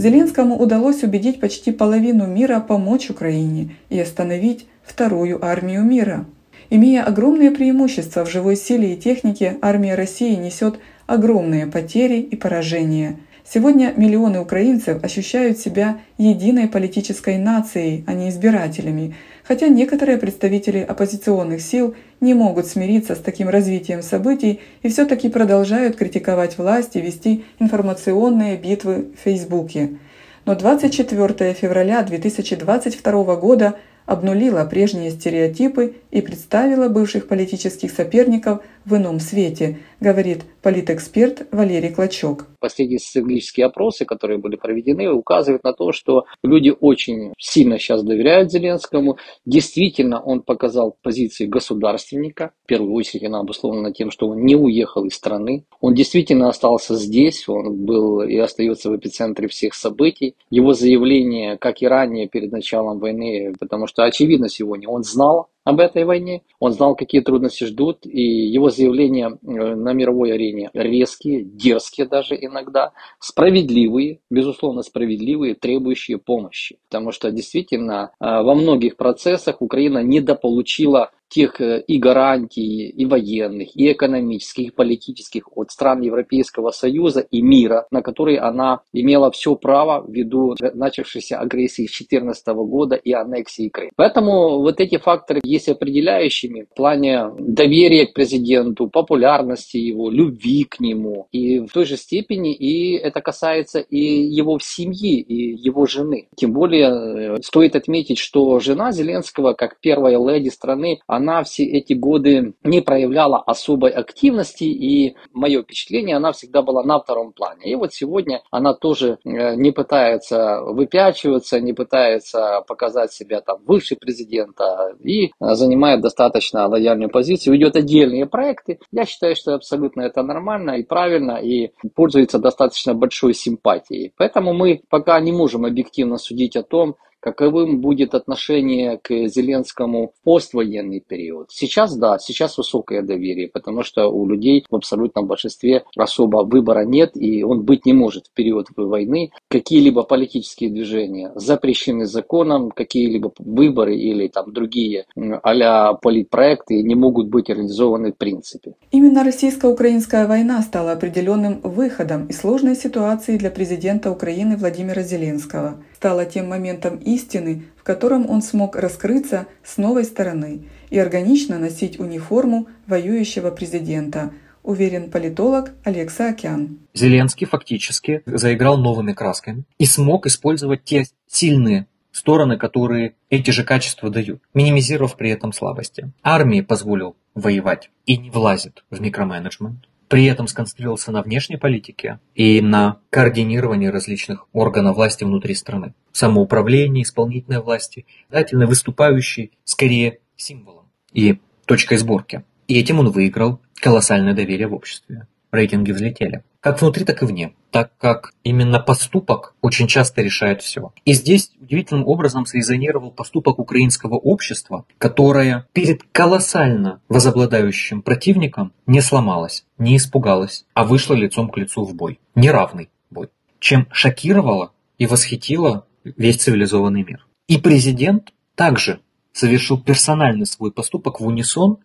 Зеленскому 0.00 0.56
удалось 0.56 1.02
убедить 1.02 1.40
почти 1.40 1.72
половину 1.72 2.26
мира 2.26 2.58
помочь 2.60 3.10
Украине 3.10 3.76
и 3.90 4.00
остановить 4.00 4.66
Вторую 4.82 5.44
армию 5.44 5.84
мира. 5.84 6.24
Имея 6.70 7.04
огромные 7.04 7.50
преимущества 7.50 8.24
в 8.24 8.30
живой 8.30 8.56
силе 8.56 8.94
и 8.94 8.96
технике, 8.96 9.58
армия 9.60 9.94
России 9.94 10.34
несет 10.36 10.78
огромные 11.06 11.66
потери 11.66 12.18
и 12.18 12.34
поражения. 12.34 13.20
Сегодня 13.44 13.92
миллионы 13.96 14.40
украинцев 14.40 15.02
ощущают 15.02 15.58
себя 15.58 15.98
единой 16.18 16.68
политической 16.68 17.38
нацией, 17.38 18.04
а 18.06 18.14
не 18.14 18.28
избирателями, 18.28 19.14
хотя 19.44 19.68
некоторые 19.68 20.18
представители 20.18 20.78
оппозиционных 20.78 21.62
сил 21.62 21.94
не 22.20 22.34
могут 22.34 22.66
смириться 22.66 23.14
с 23.14 23.18
таким 23.18 23.48
развитием 23.48 24.02
событий 24.02 24.60
и 24.82 24.88
все-таки 24.88 25.28
продолжают 25.28 25.96
критиковать 25.96 26.58
власть 26.58 26.96
и 26.96 27.00
вести 27.00 27.44
информационные 27.58 28.56
битвы 28.56 29.06
в 29.16 29.24
Фейсбуке. 29.24 29.98
Но 30.44 30.54
24 30.54 31.54
февраля 31.54 32.02
2022 32.02 33.36
года 33.36 33.76
обнулила 34.06 34.64
прежние 34.64 35.10
стереотипы 35.10 35.94
и 36.10 36.20
представила 36.20 36.88
бывших 36.88 37.28
политических 37.28 37.92
соперников 37.92 38.60
в 38.90 38.96
ином 38.96 39.20
свете, 39.20 39.78
говорит 40.00 40.42
политэксперт 40.62 41.46
Валерий 41.52 41.90
Клочок. 41.90 42.46
Последние 42.58 42.98
социологические 42.98 43.66
опросы, 43.66 44.04
которые 44.04 44.38
были 44.38 44.56
проведены, 44.56 45.10
указывают 45.10 45.64
на 45.64 45.72
то, 45.72 45.92
что 45.92 46.24
люди 46.42 46.74
очень 46.78 47.32
сильно 47.38 47.78
сейчас 47.78 48.02
доверяют 48.02 48.52
Зеленскому. 48.52 49.16
Действительно, 49.46 50.20
он 50.20 50.42
показал 50.42 50.96
позиции 51.02 51.46
государственника. 51.46 52.52
В 52.64 52.66
первую 52.66 52.92
очередь 52.92 53.24
она 53.24 53.40
обусловлена 53.40 53.92
тем, 53.92 54.10
что 54.10 54.28
он 54.28 54.44
не 54.44 54.56
уехал 54.56 55.04
из 55.04 55.14
страны. 55.14 55.64
Он 55.80 55.94
действительно 55.94 56.48
остался 56.48 56.96
здесь, 56.96 57.48
он 57.48 57.84
был 57.84 58.22
и 58.22 58.36
остается 58.36 58.90
в 58.90 58.96
эпицентре 58.96 59.48
всех 59.48 59.74
событий. 59.74 60.34
Его 60.50 60.74
заявление, 60.74 61.56
как 61.56 61.80
и 61.80 61.86
ранее 61.86 62.28
перед 62.28 62.52
началом 62.52 62.98
войны, 62.98 63.54
потому 63.58 63.86
что 63.86 64.04
очевидно 64.04 64.48
сегодня, 64.48 64.88
он 64.88 65.04
знал 65.04 65.48
об 65.64 65.80
этой 65.80 66.04
войне, 66.04 66.42
он 66.58 66.72
знал, 66.72 66.96
какие 66.96 67.20
трудности 67.20 67.64
ждут, 67.64 68.06
и 68.06 68.20
его 68.20 68.70
заявления 68.70 69.28
э, 69.28 69.74
на 69.74 69.92
мировой 69.92 70.32
арене 70.32 70.70
резкие, 70.72 71.42
дерзкие 71.44 72.06
даже 72.06 72.34
иногда, 72.34 72.92
справедливые, 73.18 74.20
безусловно 74.30 74.82
справедливые, 74.82 75.54
требующие 75.54 76.18
помощи. 76.18 76.78
Потому 76.88 77.12
что 77.12 77.30
действительно 77.30 78.12
э, 78.20 78.24
во 78.24 78.54
многих 78.54 78.96
процессах 78.96 79.60
Украина 79.60 80.02
недополучила 80.02 81.10
тех 81.30 81.60
э, 81.60 81.82
и 81.86 81.98
гарантий, 81.98 82.88
и 82.88 83.06
военных, 83.06 83.74
и 83.74 83.92
экономических, 83.92 84.68
и 84.68 84.70
политических 84.70 85.56
от 85.56 85.70
стран 85.70 86.02
Европейского 86.02 86.70
Союза 86.70 87.20
и 87.20 87.40
мира, 87.40 87.86
на 87.90 88.02
которые 88.02 88.40
она 88.40 88.80
имела 88.92 89.30
все 89.30 89.54
право 89.54 90.04
ввиду 90.06 90.56
начавшейся 90.74 91.38
агрессии 91.38 91.86
с 91.86 91.96
2014 91.96 92.46
года 92.48 92.96
и 92.96 93.12
аннексии 93.12 93.68
Крыма. 93.68 93.92
Поэтому 93.96 94.60
вот 94.60 94.80
эти 94.80 94.98
факторы 94.98 95.40
есть 95.44 95.68
определяющими 95.68 96.66
в 96.70 96.74
плане 96.74 97.30
доверия 97.38 98.06
к 98.06 98.14
президенту, 98.14 98.88
популярности 98.88 99.76
его, 99.76 100.10
любви 100.10 100.64
к 100.64 100.80
нему. 100.80 101.28
И 101.30 101.60
в 101.60 101.68
той 101.72 101.84
же 101.84 101.96
степени 101.96 102.54
и 102.54 102.96
это 102.96 103.20
касается 103.20 103.80
и 103.80 103.98
его 103.98 104.58
семьи, 104.60 105.20
и 105.20 105.54
его 105.56 105.86
жены. 105.86 106.28
Тем 106.36 106.52
более 106.52 107.36
э, 107.36 107.42
стоит 107.42 107.76
отметить, 107.76 108.18
что 108.18 108.58
жена 108.60 108.92
Зеленского, 108.92 109.52
как 109.52 109.78
первая 109.80 110.18
леди 110.18 110.48
страны, 110.48 111.00
она 111.06 111.19
все 111.44 111.64
эти 111.64 111.92
годы 111.92 112.54
не 112.62 112.80
проявляла 112.80 113.38
особой 113.38 113.90
активности, 113.90 114.64
и 114.64 115.16
мое 115.32 115.62
впечатление, 115.62 116.16
она 116.16 116.32
всегда 116.32 116.62
была 116.62 116.82
на 116.82 116.98
втором 116.98 117.32
плане. 117.32 117.70
И 117.70 117.74
вот 117.74 117.92
сегодня 117.92 118.42
она 118.50 118.74
тоже 118.74 119.18
э, 119.24 119.54
не 119.56 119.70
пытается 119.70 120.60
выпячиваться, 120.62 121.60
не 121.60 121.72
пытается 121.72 122.62
показать 122.66 123.12
себя 123.12 123.40
там 123.40 123.58
выше 123.66 123.96
президента 123.96 124.94
и 125.02 125.30
занимает 125.38 126.00
достаточно 126.00 126.66
лояльную 126.66 127.10
позицию, 127.10 127.54
ведет 127.54 127.76
отдельные 127.76 128.26
проекты. 128.26 128.78
Я 128.92 129.04
считаю, 129.04 129.36
что 129.36 129.54
абсолютно 129.54 130.02
это 130.02 130.22
нормально 130.22 130.72
и 130.72 130.82
правильно, 130.82 131.32
и 131.32 131.72
пользуется 131.94 132.38
достаточно 132.38 132.94
большой 132.94 133.34
симпатией. 133.34 134.12
Поэтому 134.16 134.52
мы 134.52 134.82
пока 134.88 135.20
не 135.20 135.32
можем 135.32 135.64
объективно 135.64 136.16
судить 136.18 136.56
о 136.56 136.62
том, 136.62 136.96
каковым 137.20 137.80
будет 137.80 138.14
отношение 138.14 138.98
к 138.98 139.28
Зеленскому 139.28 140.08
в 140.08 140.24
поствоенный 140.24 141.00
период. 141.00 141.48
Сейчас 141.50 141.96
да, 141.96 142.18
сейчас 142.18 142.58
высокое 142.58 143.02
доверие, 143.02 143.48
потому 143.48 143.82
что 143.82 144.08
у 144.08 144.26
людей 144.26 144.64
в 144.68 144.74
абсолютном 144.74 145.26
большинстве 145.26 145.84
особо 145.96 146.38
выбора 146.44 146.84
нет, 146.84 147.12
и 147.14 147.42
он 147.44 147.62
быть 147.62 147.86
не 147.86 147.92
может 147.92 148.26
в 148.26 148.32
период 148.34 148.68
войны. 148.76 149.30
Какие-либо 149.48 150.02
политические 150.02 150.70
движения 150.70 151.32
запрещены 151.34 152.06
законом, 152.06 152.70
какие-либо 152.70 153.32
выборы 153.38 153.96
или 153.96 154.28
там 154.28 154.52
другие 154.52 155.04
а 155.16 155.94
политпроекты 155.94 156.82
не 156.82 156.94
могут 156.94 157.28
быть 157.28 157.48
реализованы 157.48 158.12
в 158.12 158.16
принципе. 158.16 158.74
Именно 158.90 159.24
российско-украинская 159.24 160.26
война 160.26 160.62
стала 160.62 160.92
определенным 160.92 161.60
выходом 161.62 162.26
из 162.26 162.38
сложной 162.38 162.76
ситуации 162.76 163.36
для 163.36 163.50
президента 163.50 164.10
Украины 164.10 164.56
Владимира 164.56 165.02
Зеленского– 165.02 165.82
стало 166.00 166.24
тем 166.24 166.48
моментом 166.48 166.96
истины, 166.96 167.64
в 167.76 167.82
котором 167.82 168.30
он 168.30 168.40
смог 168.40 168.74
раскрыться 168.74 169.48
с 169.62 169.76
новой 169.76 170.04
стороны 170.04 170.62
и 170.88 170.98
органично 170.98 171.58
носить 171.58 172.00
униформу 172.00 172.68
воюющего 172.86 173.50
президента, 173.50 174.32
уверен 174.62 175.10
политолог 175.10 175.72
Олег 175.84 176.10
Саакян. 176.10 176.78
Зеленский 176.94 177.46
фактически 177.46 178.22
заиграл 178.24 178.78
новыми 178.78 179.12
красками 179.12 179.64
и 179.76 179.84
смог 179.84 180.24
использовать 180.24 180.84
те 180.84 181.04
сильные 181.26 181.86
стороны, 182.12 182.56
которые 182.56 183.12
эти 183.28 183.50
же 183.50 183.62
качества 183.62 184.08
дают, 184.08 184.40
минимизировав 184.54 185.18
при 185.18 185.28
этом 185.28 185.52
слабости. 185.52 186.10
Армии 186.22 186.62
позволил 186.62 187.14
воевать 187.34 187.90
и 188.06 188.16
не 188.16 188.30
влазит 188.30 188.84
в 188.88 189.02
микроменеджмент 189.02 189.84
при 190.10 190.24
этом 190.24 190.48
сконцентрировался 190.48 191.12
на 191.12 191.22
внешней 191.22 191.56
политике 191.56 192.18
и 192.34 192.60
на 192.60 192.98
координировании 193.10 193.86
различных 193.86 194.48
органов 194.52 194.96
власти 194.96 195.22
внутри 195.22 195.54
страны. 195.54 195.94
Самоуправление, 196.10 197.04
исполнительной 197.04 197.62
власти, 197.62 198.06
дательно 198.28 198.66
выступающий 198.66 199.52
скорее 199.62 200.18
символом 200.36 200.86
и 201.12 201.38
точкой 201.64 201.98
сборки. 201.98 202.42
И 202.66 202.76
этим 202.78 202.98
он 202.98 203.10
выиграл 203.10 203.60
колоссальное 203.76 204.34
доверие 204.34 204.66
в 204.66 204.74
обществе. 204.74 205.28
Рейтинги 205.52 205.92
взлетели 205.92 206.42
как 206.60 206.80
внутри, 206.80 207.04
так 207.04 207.22
и 207.22 207.26
вне, 207.26 207.54
так 207.70 207.96
как 207.98 208.32
именно 208.44 208.78
поступок 208.78 209.54
очень 209.62 209.86
часто 209.86 210.22
решает 210.22 210.62
все. 210.62 210.92
И 211.04 211.14
здесь 211.14 211.52
удивительным 211.60 212.06
образом 212.06 212.46
срезонировал 212.46 213.10
поступок 213.10 213.58
украинского 213.58 214.14
общества, 214.14 214.84
которое 214.98 215.66
перед 215.72 216.02
колоссально 216.12 217.00
возобладающим 217.08 218.02
противником 218.02 218.72
не 218.86 219.00
сломалось, 219.00 219.64
не 219.78 219.96
испугалось, 219.96 220.66
а 220.74 220.84
вышло 220.84 221.14
лицом 221.14 221.48
к 221.48 221.56
лицу 221.56 221.84
в 221.84 221.94
бой. 221.94 222.20
Неравный 222.34 222.90
бой. 223.10 223.28
Чем 223.58 223.88
шокировало 223.90 224.72
и 224.98 225.06
восхитило 225.06 225.86
весь 226.04 226.36
цивилизованный 226.36 227.04
мир. 227.04 227.26
И 227.48 227.58
президент 227.58 228.32
также 228.54 229.00
совершил 229.32 229.80
персональный 229.80 230.46
свой 230.46 230.72
поступок 230.72 231.20
в 231.20 231.26
унисон 231.26 231.78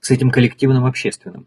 с 0.00 0.10
этим 0.10 0.30
коллективным 0.30 0.86
общественным. 0.86 1.46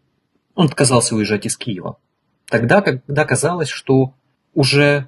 Он 0.54 0.66
отказался 0.66 1.14
уезжать 1.14 1.46
из 1.46 1.56
Киева. 1.56 1.98
Тогда, 2.45 2.81
когда 2.81 3.25
казалось, 3.25 3.69
что 3.69 4.13
уже, 4.53 5.07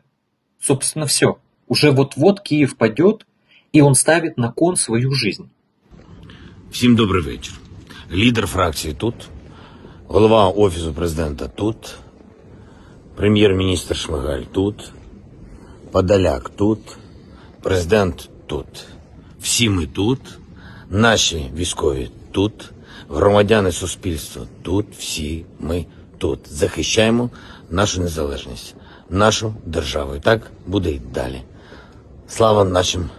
собственно, 0.62 1.06
все. 1.06 1.38
Уже 1.68 1.92
вот-вот 1.92 2.42
Киев 2.42 2.78
падет, 2.78 3.26
и 3.74 3.82
он 3.82 3.96
ставит 3.96 4.38
на 4.38 4.52
кон 4.52 4.76
свою 4.76 5.12
жизнь. 5.14 5.50
Всім 6.72 6.96
добрий 6.96 7.24
вечір. 7.24 7.54
Лідер 8.12 8.48
фракції 8.48 8.94
тут, 8.94 9.16
голова 10.08 10.48
Офісу 10.48 10.94
президента 10.94 11.48
тут, 11.48 11.96
прем'єр-міністр 13.16 13.96
Шмигаль 13.96 14.42
тут, 14.52 14.92
Подоляк 15.92 16.50
тут, 16.50 16.80
президент 17.62 18.30
тут. 18.48 18.68
Всі 19.42 19.70
ми 19.70 19.86
тут, 19.86 20.20
наші 20.90 21.52
військові 21.56 22.10
тут, 22.32 22.72
громадяни 23.10 23.72
суспільства 23.72 24.46
тут, 24.62 24.86
всі 24.98 25.46
ми 25.60 25.86
тут 26.18 26.40
захищаємо 26.50 27.30
нашу 27.70 28.02
незалежність, 28.02 28.76
нашу 29.10 29.54
державу. 29.66 30.16
І 30.16 30.20
так 30.20 30.42
буде 30.68 30.92
й 30.92 31.02
далі. 31.14 31.42
Слава 32.28 32.64
нашим 32.64 33.10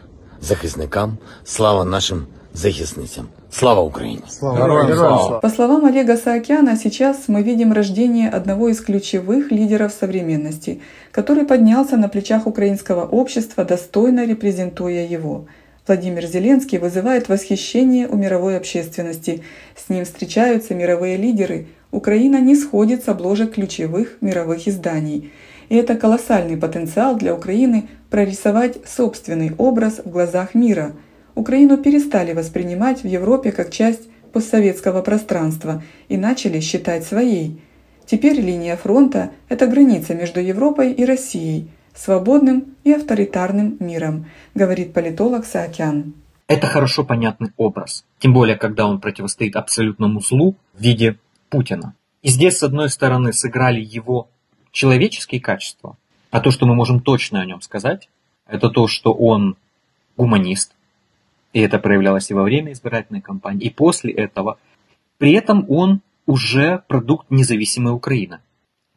захисникам, 0.40 1.18
слава 1.44 1.84
нашим 1.84 2.26
захисницам. 2.54 3.28
Слава 3.50 3.82
Украине! 3.82 4.22
Слава. 4.28 4.94
Слава. 4.94 5.40
По 5.40 5.48
словам 5.48 5.84
Олега 5.84 6.16
Саакяна, 6.16 6.76
сейчас 6.76 7.28
мы 7.28 7.42
видим 7.42 7.72
рождение 7.72 8.28
одного 8.28 8.68
из 8.68 8.80
ключевых 8.80 9.52
лидеров 9.52 9.92
современности, 9.92 10.80
который 11.12 11.44
поднялся 11.44 11.96
на 11.96 12.08
плечах 12.08 12.46
украинского 12.46 13.04
общества, 13.04 13.64
достойно 13.64 14.26
репрезентуя 14.26 15.06
его. 15.06 15.46
Владимир 15.89 16.25
Зеленский 16.25 16.77
вызывает 16.77 17.27
восхищение 17.27 18.07
у 18.07 18.15
мировой 18.15 18.55
общественности. 18.55 19.43
С 19.75 19.89
ним 19.89 20.05
встречаются 20.05 20.73
мировые 20.73 21.17
лидеры– 21.17 21.67
Украина 21.91 22.39
не 22.39 22.55
сходит 22.55 23.03
с 23.03 23.07
обложек 23.07 23.53
ключевых 23.53 24.17
мировых 24.21 24.67
изданий. 24.67 25.31
И 25.69 25.75
это 25.75 25.95
колоссальный 25.95 26.57
потенциал 26.57 27.15
для 27.15 27.33
Украины 27.33 27.89
прорисовать 28.09 28.77
собственный 28.87 29.53
образ 29.57 30.01
в 30.03 30.09
глазах 30.09 30.53
мира. 30.53 30.93
Украину 31.35 31.77
перестали 31.77 32.33
воспринимать 32.33 33.01
в 33.01 33.07
Европе 33.07 33.51
как 33.51 33.71
часть 33.71 34.07
постсоветского 34.31 35.01
пространства 35.01 35.83
и 36.07 36.17
начали 36.17 36.59
считать 36.59 37.03
своей. 37.03 37.59
Теперь 38.05 38.39
линия 38.39 38.75
фронта– 38.75 39.31
это 39.49 39.67
граница 39.67 40.13
между 40.13 40.39
Европой 40.39 40.91
и 40.91 41.05
Россией, 41.05 41.69
свободным 41.99 42.75
и 42.85 42.93
авторитарным 42.93 43.75
миром, 43.79 44.27
говорит 44.55 44.93
политолог 44.93 45.45
Саакян. 45.45 46.13
Это 46.47 46.65
хорошо 46.65 47.03
понятный 47.03 47.51
образ, 47.57 48.05
тем 48.19 48.33
более, 48.33 48.55
когда 48.55 48.87
он 48.87 48.99
противостоит 49.01 49.55
абсолютному 49.55 50.21
злу 50.21 50.55
в 50.73 50.81
виде 50.81 51.19
Путина. 51.49 51.93
И 52.21 52.29
здесь, 52.29 52.57
с 52.57 52.63
одной 52.63 52.89
стороны, 52.89 53.33
сыграли 53.33 53.81
его 53.81 54.29
человеческие 54.71 55.41
качества, 55.41 55.97
а 56.31 56.39
то, 56.39 56.51
что 56.51 56.65
мы 56.65 56.73
можем 56.73 57.01
точно 57.01 57.41
о 57.41 57.45
нем 57.45 57.61
сказать, 57.61 58.09
это 58.47 58.69
то, 58.69 58.87
что 58.87 59.13
он 59.13 59.57
гуманист, 60.15 60.75
и 61.53 61.59
это 61.59 61.79
проявлялось 61.79 62.31
и 62.31 62.33
во 62.33 62.43
время 62.43 62.71
избирательной 62.71 63.21
кампании, 63.21 63.67
и 63.67 63.69
после 63.69 64.13
этого. 64.13 64.57
При 65.17 65.33
этом 65.33 65.65
он 65.69 66.01
уже 66.25 66.83
продукт 66.87 67.29
независимой 67.29 67.93
Украины. 67.93 68.39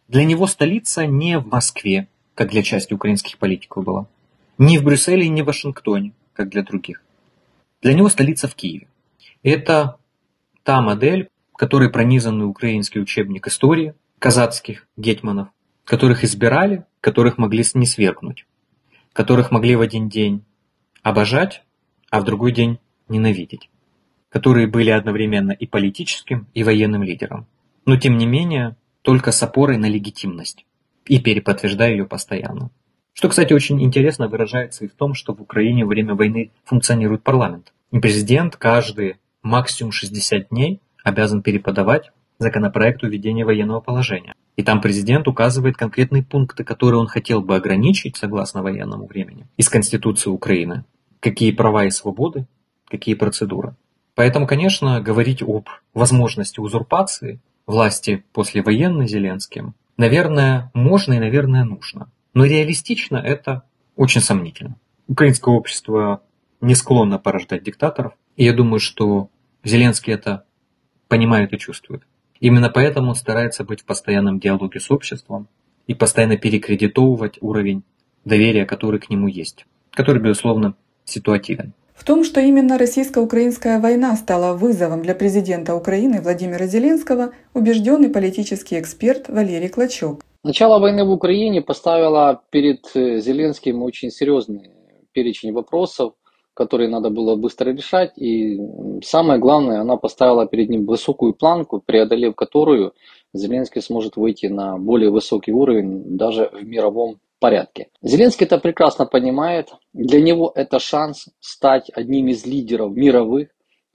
Для 0.09 0.25
него 0.25 0.47
столица 0.47 1.07
не 1.07 1.39
в 1.39 1.47
Москве, 1.47 2.07
как 2.35 2.51
для 2.51 2.63
части 2.63 2.95
украинских 2.95 3.39
политиков 3.39 3.85
была, 3.85 4.07
не 4.59 4.79
в 4.79 4.85
Брюсселе 4.85 5.27
и 5.27 5.29
не 5.29 5.43
в 5.43 5.47
Вашингтоне, 5.47 6.13
как 6.33 6.49
для 6.49 6.63
других. 6.63 7.03
Для 7.83 7.95
него 7.95 8.09
столица 8.09 8.49
в 8.49 8.55
Киеве. 8.55 8.87
Это 9.43 9.97
та 10.63 10.81
модель, 10.81 11.29
которой 11.57 11.91
пронизан 11.91 12.43
украинский 12.43 13.01
учебник 13.01 13.47
истории 13.49 13.95
казацких 14.19 14.87
гетьманов, 14.97 15.49
которых 15.85 16.25
избирали, 16.25 16.85
которых 17.01 17.39
могли 17.39 17.65
не 17.75 17.87
свергнуть, 17.87 18.47
которых 19.13 19.51
могли 19.51 19.75
в 19.77 19.81
один 19.81 20.09
день 20.09 20.45
обожать, 21.03 21.65
а 22.11 22.21
в 22.21 22.25
другой 22.25 22.53
день 22.53 22.79
ненавидеть, 23.09 23.69
которые 24.29 24.69
были 24.69 24.91
одновременно 24.91 25.51
и 25.51 25.67
политическим, 25.67 26.47
и 26.55 26.63
военным 26.63 27.03
лидером. 27.03 27.47
Но 27.85 27.97
тем 27.97 28.17
не 28.17 28.27
менее, 28.27 28.77
только 29.03 29.33
с 29.33 29.43
опорой 29.43 29.77
на 29.77 29.87
легитимность 29.87 30.65
и 31.07 31.19
переподтверждая 31.19 31.93
ее 31.93 32.07
постоянно. 32.07 32.71
Что, 33.13 33.29
кстати, 33.29 33.53
очень 33.53 33.83
интересно 33.83 34.29
выражается 34.29 34.85
и 34.85 34.89
в 34.89 34.95
том, 34.95 35.15
что 35.15 35.35
в 35.35 35.43
Украине 35.43 35.85
во 35.85 35.89
время 35.89 36.15
войны 36.15 36.51
функционирует 36.65 37.23
парламент. 37.23 37.73
И 37.91 37.99
президент 37.99 38.57
каждые 38.57 39.19
максимум 39.43 39.93
60 39.93 40.49
дней 40.49 40.81
обязан 41.05 41.43
переподавать 41.43 42.11
законопроект 42.39 43.03
введения 43.03 43.45
военного 43.45 43.81
положения. 43.81 44.35
И 44.57 44.63
там 44.63 44.81
президент 44.81 45.29
указывает 45.29 45.77
конкретные 45.77 46.23
пункты, 46.23 46.65
которые 46.65 47.01
он 47.01 47.07
хотел 47.07 47.41
бы 47.41 47.57
ограничить 47.57 48.17
согласно 48.17 48.63
военному 48.63 49.07
времени 49.07 49.47
из 49.57 49.69
Конституции 49.69 50.31
Украины. 50.31 50.85
Какие 51.21 51.53
права 51.53 51.85
и 51.85 51.91
свободы, 51.91 52.47
какие 52.89 53.15
процедуры. 53.15 53.75
Поэтому, 54.15 54.47
конечно, 54.47 55.01
говорить 55.01 55.43
об 55.43 55.69
возможности 55.95 56.61
узурпации 56.61 57.41
власти 57.67 58.25
послевоенной 58.33 59.07
Зеленским, 59.07 59.75
наверное, 59.97 60.71
можно 60.75 61.15
и, 61.15 61.19
наверное, 61.19 61.65
нужно. 61.65 62.11
Но 62.35 62.45
реалистично 62.45 63.17
это 63.17 63.63
очень 63.97 64.21
сомнительно. 64.21 64.77
Украинское 65.09 65.55
общество 65.55 66.23
не 66.61 66.75
склонно 66.75 67.19
порождать 67.19 67.63
диктаторов. 67.63 68.15
И 68.37 68.45
я 68.45 68.53
думаю, 68.53 68.81
что 68.81 69.29
Зеленский 69.65 70.13
это 70.13 70.45
понимает 71.09 71.53
и 71.53 71.59
чувствует. 71.59 72.03
Именно 72.41 72.71
поэтому 72.71 73.11
он 73.11 73.15
старается 73.15 73.65
быть 73.65 73.83
в 73.83 73.85
постоянном 73.85 74.41
диалоге 74.41 74.81
с 74.81 74.91
обществом 74.91 75.49
и 75.87 75.95
постоянно 75.95 76.37
перекредитовывать 76.37 77.39
уровень 77.41 77.83
доверия, 78.25 78.67
который 78.67 78.99
к 78.99 79.11
нему 79.11 79.29
есть, 79.29 79.67
который, 79.91 80.23
безусловно, 80.23 80.75
ситуативен. 81.05 81.75
В 81.95 82.05
том, 82.05 82.25
что 82.25 82.41
именно 82.41 82.79
российско-украинская 82.79 83.81
война 83.81 84.17
стала 84.17 84.57
вызовом 84.57 85.03
для 85.03 85.15
президента 85.15 85.75
Украины 85.75 86.21
Владимира 86.21 86.67
Зеленского, 86.67 87.33
убежденный 87.55 88.09
политический 88.09 88.81
эксперт 88.81 89.29
Валерий 89.29 89.69
Клочок. 89.69 90.23
Начало 90.45 90.81
войны 90.81 91.05
в 91.05 91.13
Украине 91.13 91.63
поставило 91.63 92.43
перед 92.51 92.91
э, 92.97 93.21
Зеленским 93.21 93.83
очень 93.83 94.11
серьезный 94.11 94.71
перечень 95.13 95.53
вопросов, 95.53 96.15
которые 96.55 96.89
надо 96.89 97.11
было 97.11 97.37
быстро 97.37 97.71
решать. 97.71 98.19
И 98.19 98.59
самое 99.05 99.39
главное, 99.39 99.81
она 99.81 99.97
поставила 99.97 100.47
перед 100.47 100.69
ним 100.69 100.85
высокую 100.85 101.35
планку, 101.35 101.81
преодолев 101.85 102.35
которую 102.35 102.95
Зеленский 103.33 103.81
сможет 103.81 104.17
выйти 104.17 104.47
на 104.47 104.77
более 104.77 105.11
высокий 105.11 105.53
уровень 105.53 106.17
даже 106.17 106.51
в 106.53 106.65
мировом 106.67 107.21
порядке. 107.43 107.89
Зеленский 108.03 108.47
это 108.47 108.59
прекрасно 108.59 109.05
понимает. 109.05 109.71
Для 109.93 110.21
него 110.23 110.53
это 110.55 110.79
шанс 110.79 111.29
стать 111.41 111.91
одним 111.93 112.29
из 112.29 112.47
лидеров 112.47 112.95
мировых, 112.95 113.49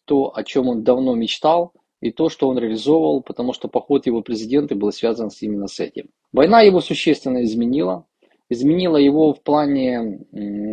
то, 0.06 0.36
о 0.36 0.44
чем 0.44 0.68
он 0.68 0.84
давно 0.84 1.16
мечтал, 1.16 1.72
и 2.02 2.12
то, 2.12 2.28
что 2.28 2.50
он 2.50 2.60
реализовывал, 2.60 3.22
потому 3.22 3.54
что 3.54 3.70
поход 3.70 4.06
его 4.06 4.22
президента 4.22 4.76
был 4.76 4.92
связан 4.92 5.30
именно 5.40 5.68
с 5.68 5.80
этим. 5.80 6.10
Война 6.34 6.62
его 6.62 6.82
существенно 6.82 7.42
изменила, 7.44 8.06
изменила 8.50 8.98
его 8.98 9.34
в 9.34 9.42
плане 9.42 10.20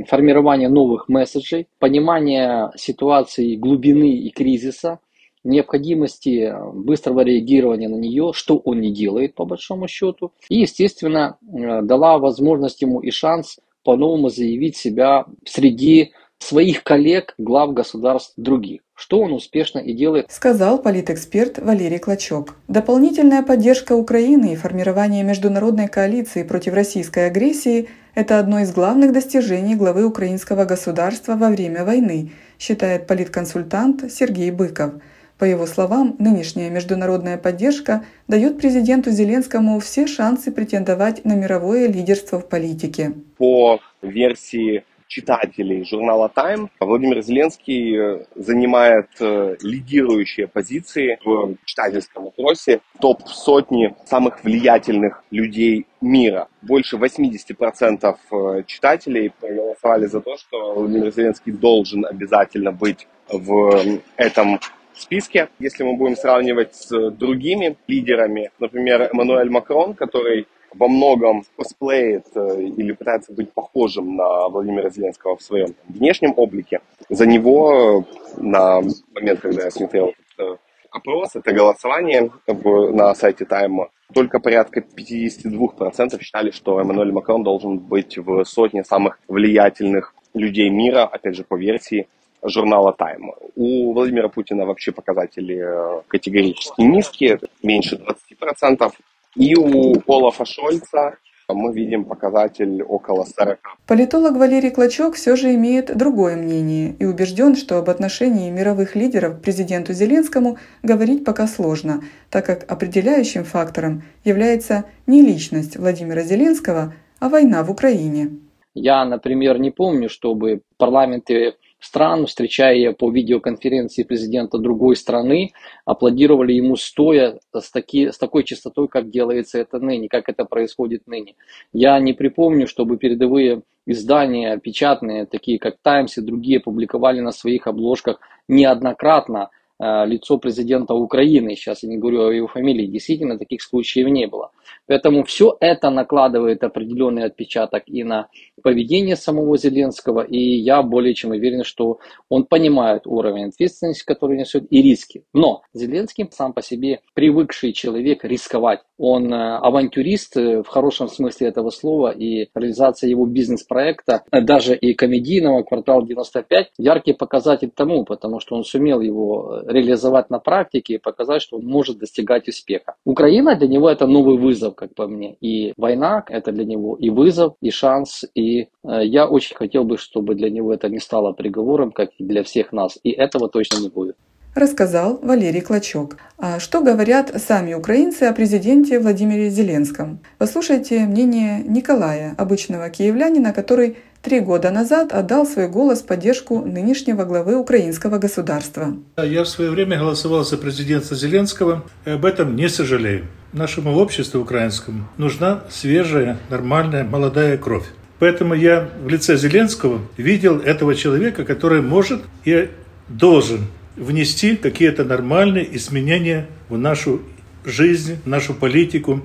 формирования 0.09 0.69
новых 0.69 1.09
месседжей, 1.09 1.69
понимания 1.79 2.73
ситуации 2.77 3.55
глубины 3.55 4.17
и 4.17 4.31
кризиса, 4.31 4.99
необходимости 5.45 6.55
быстрого 6.73 7.21
реагирования 7.21 7.89
на 7.89 7.97
нее, 7.97 8.33
что 8.35 8.57
он 8.59 8.81
не 8.81 8.93
делает 8.93 9.35
по 9.35 9.45
большому 9.45 9.89
счету. 9.89 10.33
И, 10.49 10.61
естественно, 10.61 11.39
э, 11.43 11.83
дала 11.83 12.19
возможность 12.19 12.83
ему 12.83 13.01
и 13.01 13.11
шанс 13.11 13.59
по-новому 13.85 14.31
заявить 14.31 14.77
себя 14.77 15.27
среди 15.45 16.13
своих 16.39 16.83
коллег, 16.83 17.35
глав 17.39 17.73
государств 17.73 18.35
других, 18.37 18.83
что 18.95 19.21
он 19.21 19.33
успешно 19.33 19.79
и 19.79 19.93
делает. 19.93 20.31
Сказал 20.31 20.79
политэксперт 20.79 21.59
Валерий 21.59 21.99
Клочок. 21.99 22.57
Дополнительная 22.69 23.43
поддержка 23.43 23.95
Украины 23.95 24.53
и 24.53 24.57
формирование 24.57 25.23
международной 25.23 25.89
коалиции 25.89 26.43
против 26.43 26.75
российской 26.75 27.27
агрессии– 27.27 27.89
это 28.15 28.39
одно 28.39 28.61
из 28.61 28.73
главных 28.73 29.13
достижений 29.13 29.75
главы 29.75 30.05
украинского 30.05 30.65
государства 30.65 31.35
во 31.35 31.49
время 31.49 31.85
войны, 31.85 32.33
считает 32.59 33.07
политконсультант 33.07 34.13
Сергей 34.13 34.51
Быков. 34.51 34.95
По 35.39 35.45
его 35.45 35.67
словам, 35.67 36.15
нынешняя 36.19 36.71
международная 36.71 37.39
поддержка 37.39 38.05
дает 38.29 38.59
президенту 38.59 39.11
Зеленскому 39.11 39.81
все 39.81 40.07
шансы 40.07 40.53
претендовать 40.53 41.25
на 41.25 41.35
мировое 41.35 41.89
лидерство 41.89 42.39
в 42.39 42.49
политике. 42.49 43.15
По 43.37 43.81
версии 44.01 44.85
читателей 45.09 45.85
журнала 45.85 46.31
Time, 46.35 46.69
Владимир 46.81 47.23
Зеленский 47.23 47.97
э, 47.97 48.25
занимает 48.35 49.09
э, 49.21 49.57
лидирующие 49.61 50.49
позиции 50.49 51.19
в 51.25 51.57
читательском 51.65 52.27
опросе 52.27 52.81
топ-сотни 53.01 53.95
самых 54.07 54.43
влиятельных 54.43 55.23
людей 55.31 55.87
мира. 56.01 56.49
Больше 56.63 56.97
80% 56.97 58.17
э, 58.31 58.63
читателей 58.67 59.31
проголосовали 59.31 60.07
за 60.07 60.21
то, 60.21 60.37
что 60.37 60.75
Владимир 60.75 61.13
Зеленский 61.13 61.53
должен 61.53 62.05
обязательно 62.07 62.73
быть 62.73 63.07
в 63.29 64.01
этом 64.17 64.59
списке. 65.01 65.49
Если 65.59 65.83
мы 65.85 65.97
будем 65.97 66.17
сравнивать 66.17 66.75
с 66.75 67.11
другими 67.11 67.77
лидерами, 67.87 68.51
например, 68.59 69.11
Эммануэль 69.13 69.51
Макрон, 69.51 69.95
который 69.95 70.47
во 70.75 70.89
многом 70.89 71.45
косплеит 71.57 72.27
э, 72.35 72.63
или 72.63 72.93
пытается 72.93 73.33
быть 73.33 73.53
похожим 73.53 74.17
на 74.17 74.49
Владимира 74.49 74.91
Зеленского 74.91 75.37
в 75.37 75.43
своем 75.43 75.75
внешнем 75.89 76.35
облике, 76.37 76.81
за 77.09 77.27
него 77.27 78.05
э, 78.37 78.41
на 78.41 78.81
момент, 79.15 79.41
когда 79.41 79.65
я 79.65 79.71
смотрел 79.71 80.15
этот 80.37 80.61
опрос, 80.91 81.37
это 81.37 81.53
голосование 81.53 82.31
на 82.47 83.15
сайте 83.15 83.45
Тайма, 83.45 83.91
только 84.13 84.39
порядка 84.39 84.81
52% 84.81 86.23
считали, 86.23 86.51
что 86.51 86.81
Эммануэль 86.81 87.13
Макрон 87.13 87.43
должен 87.43 87.79
быть 87.79 88.17
в 88.17 88.45
сотне 88.45 88.85
самых 88.85 89.19
влиятельных 89.29 90.15
людей 90.35 90.71
мира, 90.71 91.05
опять 91.05 91.37
же, 91.37 91.45
по 91.45 91.57
версии 91.57 92.09
журнала 92.45 92.95
Time. 92.99 93.31
У 93.57 93.93
Владимира 93.93 94.29
Путина 94.29 94.67
вообще 94.67 94.93
показатели 94.93 95.57
э, 95.57 96.03
категорически 96.09 96.83
низкие, 96.83 97.39
меньше 97.63 97.97
20%. 97.97 98.93
И 99.37 99.57
у 99.57 99.95
Олафа 100.07 100.45
Шольца 100.45 101.17
мы 101.49 101.75
видим 101.75 102.05
показатель 102.05 102.83
около 102.83 103.25
40. 103.25 103.59
Политолог 103.87 104.37
Валерий 104.37 104.71
Клочок 104.71 105.15
все 105.15 105.37
же 105.37 105.55
имеет 105.55 105.95
другое 105.97 106.37
мнение 106.37 106.95
и 106.99 107.05
убежден, 107.05 107.57
что 107.57 107.79
об 107.79 107.91
отношении 107.91 108.51
мировых 108.51 108.97
лидеров 108.97 109.39
к 109.39 109.43
президенту 109.43 109.93
Зеленскому 109.93 110.59
говорить 110.83 111.25
пока 111.25 111.47
сложно, 111.47 112.03
так 112.31 112.47
как 112.47 112.71
определяющим 112.71 113.45
фактором 113.45 114.03
является 114.25 114.85
не 115.07 115.21
личность 115.21 115.77
Владимира 115.77 116.23
Зеленского, 116.23 116.95
а 117.21 117.29
война 117.29 117.63
в 117.63 117.71
Украине. 117.71 118.31
Я, 118.75 119.05
например, 119.05 119.59
не 119.59 119.71
помню, 119.71 120.09
чтобы 120.09 120.63
парламенты 120.79 121.55
стран, 121.85 122.27
встречая 122.27 122.93
по 122.93 123.11
видеоконференции 123.11 124.03
президента 124.03 124.59
другой 124.59 124.97
страны, 124.97 125.53
аплодировали 125.85 126.53
ему 126.53 126.77
стоя 126.77 127.39
с, 127.53 127.71
таки, 127.71 128.11
с 128.11 128.19
такой 128.19 128.45
частотой, 128.45 128.89
как 128.89 129.11
делается 129.11 129.59
это 129.59 129.79
ныне, 129.79 130.09
как 130.09 130.29
это 130.29 130.45
происходит 130.45 131.07
ныне. 131.07 131.35
Я 131.73 131.99
не 132.01 132.13
припомню, 132.13 132.67
чтобы 132.67 132.97
передовые 132.97 133.63
издания 133.87 134.59
печатные, 134.59 135.27
такие 135.27 135.59
как 135.59 135.77
Times 135.83 136.17
и 136.17 136.23
другие, 136.23 136.61
публиковали 136.61 137.21
на 137.21 137.33
своих 137.33 137.67
обложках 137.67 138.19
неоднократно 138.49 139.51
лицо 139.81 140.39
президента 140.39 140.95
Украины, 140.95 141.57
сейчас 141.57 141.83
я 141.83 141.89
не 141.89 141.99
говорю 141.99 142.27
о 142.27 142.33
его 142.33 142.47
фамилии, 142.47 142.87
действительно 142.87 143.39
таких 143.39 143.63
случаев 143.63 144.09
не 144.09 144.27
было. 144.27 144.51
Поэтому 144.87 145.25
все 145.25 145.57
это 145.61 145.91
накладывает 145.91 146.63
определенный 146.63 147.25
отпечаток 147.25 147.83
и 147.87 148.05
на 148.05 148.29
поведение 148.63 149.17
самого 149.17 149.57
Зеленского, 149.59 150.23
и 150.23 150.39
я 150.39 150.83
более 150.83 151.15
чем 151.15 151.31
уверен, 151.33 151.65
что 151.65 151.99
он 152.29 152.45
понимает 152.45 153.07
уровень 153.07 153.49
ответственности, 153.49 154.05
который 154.05 154.39
несет, 154.39 154.65
и 154.71 154.83
риски. 154.83 155.25
Но 155.33 155.63
Зеленский 155.73 156.29
сам 156.31 156.53
по 156.53 156.63
себе 156.63 157.01
привыкший 157.15 157.73
человек 157.73 158.25
рисковать 158.25 158.81
он 158.99 159.33
э, 159.33 159.57
авантюрист 159.57 160.37
э, 160.37 160.63
в 160.63 160.69
хорошем 160.69 161.09
смысле 161.09 161.49
этого 161.49 161.71
слова, 161.71 162.11
и 162.11 162.49
реализация 162.55 163.11
его 163.11 163.27
бизнес-проекта, 163.27 164.23
э, 164.31 164.41
даже 164.41 164.77
и 164.77 164.95
комедийного 164.95 165.63
«Квартал 165.63 166.07
95», 166.07 166.67
яркий 166.79 167.13
показатель 167.13 167.71
тому, 167.75 168.05
потому 168.05 168.41
что 168.41 168.57
он 168.57 168.65
сумел 168.65 169.01
его 169.01 169.63
реализовать 169.67 170.31
на 170.31 170.39
практике 170.39 170.95
и 170.95 170.99
показать, 170.99 171.43
что 171.43 171.57
он 171.57 171.65
может 171.65 171.99
достигать 171.99 172.49
успеха. 172.49 172.95
Украина 173.05 173.57
для 173.57 173.69
него 173.69 173.89
это 173.89 174.07
новый 174.07 174.39
вызов, 174.39 174.75
как 174.75 174.95
по 174.95 175.07
мне, 175.07 175.35
и 175.41 175.73
война 175.77 176.25
это 176.29 176.53
для 176.53 176.65
него 176.65 176.97
и 176.97 177.11
вызов, 177.11 177.55
и 177.61 177.71
шанс, 177.71 178.25
и 178.35 178.69
я 178.85 179.27
очень 179.27 179.57
хотел 179.57 179.85
бы, 179.85 179.97
чтобы 179.99 180.35
для 180.35 180.51
него 180.51 180.73
это 180.73 180.89
не 180.89 180.99
стало 180.99 181.33
приговором, 181.33 181.91
как 181.93 182.11
и 182.19 182.25
для 182.25 182.43
всех 182.43 182.73
нас, 182.73 182.99
и 183.03 183.11
этого 183.11 183.49
точно 183.49 183.81
не 183.81 183.89
будет 183.89 184.17
рассказал 184.55 185.19
Валерий 185.23 185.61
Клочок. 185.61 186.17
А 186.39 186.59
что 186.61 186.81
говорят 186.81 187.33
сами 187.45 187.75
украинцы 187.75 188.25
о 188.25 188.33
президенте 188.33 188.99
Владимире 188.99 189.51
Зеленском? 189.51 190.21
Послушайте 190.39 191.01
мнение 191.07 191.63
Николая, 191.67 192.35
обычного 192.39 192.89
киевлянина, 192.91 193.53
который 193.53 193.97
три 194.23 194.41
года 194.41 194.71
назад 194.71 195.13
отдал 195.13 195.47
свой 195.47 195.69
голос 195.69 196.01
в 196.01 196.07
поддержку 196.07 196.61
нынешнего 196.61 197.25
главы 197.25 197.57
украинского 197.57 198.19
государства. 198.19 198.97
Я 199.17 199.45
в 199.45 199.49
свое 199.49 199.71
время 199.71 199.99
голосовал 199.99 200.45
за 200.45 200.57
президента 200.57 201.15
Зеленского 201.15 201.85
и 202.07 202.11
об 202.11 202.25
этом 202.25 202.57
не 202.57 202.69
сожалею. 202.69 203.27
Нашему 203.53 203.95
обществу 203.97 204.41
украинскому 204.41 205.07
нужна 205.17 205.63
свежая, 205.71 206.39
нормальная, 206.49 207.05
молодая 207.05 207.59
кровь. 207.59 207.87
Поэтому 208.19 208.55
я 208.55 208.89
в 209.05 209.09
лице 209.09 209.37
Зеленского 209.37 210.01
видел 210.17 210.59
этого 210.59 210.95
человека, 210.95 211.45
который 211.45 211.83
может 211.83 212.23
и 212.45 212.71
должен 213.09 213.67
внести 213.97 214.57
какие-то 214.57 215.05
нормальные 215.05 215.77
изменения 215.77 216.47
в 216.69 216.79
нашу 216.79 217.23
жизнь, 217.65 218.19
в 218.25 218.29
нашу 218.29 218.55
политику, 218.55 219.23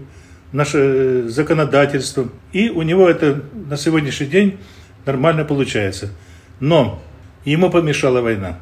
в 0.51 0.53
наше 0.53 0.77
э, 0.77 1.23
законодательство. 1.27 2.29
И 2.53 2.69
у 2.69 2.81
него 2.81 3.09
это 3.09 3.43
на 3.53 3.77
сегодняшний 3.77 4.27
день 4.27 4.57
нормально 5.05 5.45
получается. 5.45 6.09
Но 6.59 7.01
ему 7.45 7.69
помешала 7.69 8.21
война. 8.21 8.59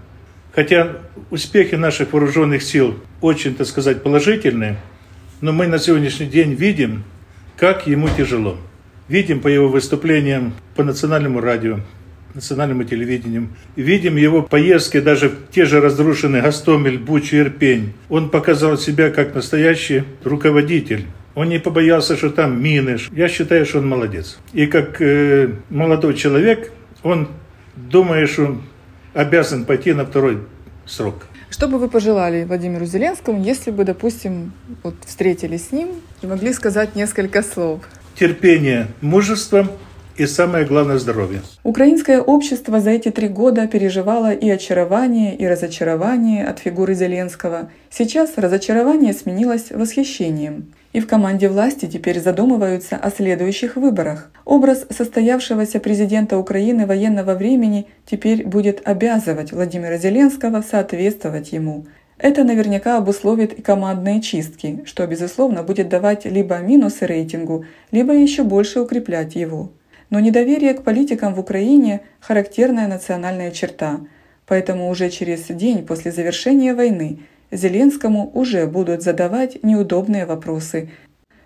Хотя 0.53 0.97
успехи 1.29 1.75
наших 1.75 2.13
вооруженных 2.13 2.63
сил 2.63 2.97
очень, 3.21 3.55
так 3.55 3.67
сказать, 3.67 4.01
положительные, 4.01 4.77
но 5.39 5.51
мы 5.51 5.67
на 5.67 5.77
сегодняшний 5.77 6.25
день 6.25 6.53
видим, 6.53 7.03
как 7.57 7.85
ему 7.85 8.09
тяжело. 8.09 8.57
Видим 9.07 9.39
по 9.39 9.47
его 9.47 9.67
выступлениям 9.67 10.53
по 10.75 10.83
национальному 10.83 11.41
радио, 11.41 11.79
национальному 12.37 12.83
телевидению. 12.83 13.49
Видим 13.75 14.15
его 14.15 14.41
поездки 14.43 14.99
даже 14.99 15.29
в 15.29 15.49
те 15.51 15.65
же 15.65 15.81
разрушенные 15.81 16.41
Гастомель, 16.41 16.97
Буч 16.97 17.33
и 17.33 17.39
Ирпень. 17.39 17.93
Он 18.09 18.29
показал 18.29 18.77
себя 18.77 19.09
как 19.09 19.35
настоящий 19.35 20.03
руководитель. 20.23 21.05
Он 21.35 21.49
не 21.49 21.59
побоялся, 21.59 22.15
что 22.15 22.29
там 22.29 22.61
мины. 22.63 22.97
Я 23.11 23.27
считаю, 23.27 23.65
что 23.65 23.79
он 23.79 23.87
молодец. 23.87 24.39
И 24.53 24.65
как 24.65 25.01
э, 25.01 25.49
молодой 25.69 26.13
человек, 26.15 26.71
он 27.03 27.27
думает, 27.75 28.29
что 28.29 28.57
обязан 29.13 29.65
пойти 29.65 29.93
на 29.93 30.05
второй 30.05 30.39
срок. 30.85 31.27
Что 31.49 31.67
бы 31.67 31.79
вы 31.79 31.89
пожелали 31.89 32.43
Владимиру 32.43 32.85
Зеленскому, 32.85 33.43
если 33.43 33.71
бы, 33.71 33.83
допустим, 33.83 34.51
вот 34.83 34.95
встретились 35.05 35.69
с 35.69 35.71
ним 35.71 35.89
и 36.21 36.27
могли 36.27 36.53
сказать 36.53 36.95
несколько 36.95 37.41
слов? 37.41 37.81
Терпение, 38.15 38.87
мужество 39.01 39.67
и 40.17 40.25
самое 40.25 40.65
главное– 40.65 40.97
здоровье. 40.99 41.41
Украинское 41.63 42.21
общество 42.21 42.79
за 42.79 42.91
эти 42.91 43.09
три 43.09 43.27
года 43.27 43.67
переживало 43.67 44.33
и 44.33 44.49
очарование, 44.49 45.35
и 45.35 45.47
разочарование 45.47 46.45
от 46.45 46.59
фигуры 46.59 46.95
Зеленского. 46.95 47.69
Сейчас 47.89 48.33
разочарование 48.37 49.13
сменилось 49.13 49.71
восхищением. 49.71 50.73
И 50.93 50.99
в 50.99 51.07
команде 51.07 51.49
власти 51.49 51.85
теперь 51.85 52.19
задумываются 52.19 52.95
о 52.95 53.11
следующих 53.11 53.75
выборах. 53.75 54.31
Образ 54.45 54.87
состоявшегося 54.89 55.79
президента 55.79 56.37
Украины 56.37 56.87
военного 56.87 57.35
времени 57.35 57.85
теперь 58.05 58.47
будет 58.47 58.81
обязывать 58.87 59.51
Владимира 59.51 59.97
Зеленского 59.97 60.63
соответствовать 60.63 61.51
ему. 61.51 61.85
Это 62.17 62.43
наверняка 62.43 62.97
обусловит 62.97 63.53
и 63.53 63.61
командные 63.61 64.21
чистки, 64.21 64.81
что, 64.85 65.05
безусловно, 65.05 65.61
будет 65.61 65.87
давать 65.87 66.25
либо 66.25 66.57
минусы 66.57 67.05
рейтингу, 67.05 67.65
либо 67.91 68.13
еще 68.13 68.41
больше 68.41 68.81
укреплять 68.81 69.35
его. 69.35 69.69
Но 70.09 70.19
недоверие 70.19 70.73
к 70.73 70.83
политикам 70.83 71.33
в 71.33 71.39
Украине– 71.39 72.01
характерная 72.19 72.87
национальная 72.87 73.51
черта, 73.51 73.99
поэтому 74.45 74.89
уже 74.89 75.09
через 75.09 75.47
день 75.47 75.85
после 75.85 76.11
завершения 76.11 76.73
войны 76.73 77.19
Зеленскому 77.51 78.31
уже 78.33 78.67
будут 78.67 79.01
задавать 79.01 79.63
неудобные 79.63 80.25
вопросы. 80.25 80.89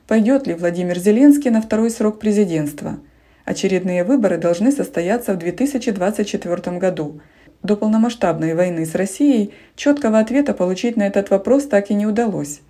Пойдет 0.08 0.46
ли 0.46 0.54
Владимир 0.54 1.00
Зеленский 1.00 1.50
на 1.50 1.62
второй 1.62 1.90
срок 1.90 2.20
президентства? 2.20 3.00
Очередные 3.46 4.04
выборы 4.04 4.38
должны 4.38 4.72
состояться 4.72 5.34
в 5.34 5.38
2024 5.38 6.78
году. 6.78 7.22
До 7.64 7.76
полномасштабной 7.76 8.54
войны 8.54 8.86
с 8.86 8.96
Россией 8.96 9.54
четкого 9.76 10.20
ответа 10.20 10.54
получить 10.54 10.98
на 10.98 11.08
этот 11.08 11.30
вопрос 11.30 11.66
так 11.68 11.92
и 11.92 11.94
не 11.94 12.06
удалось. 12.06 12.62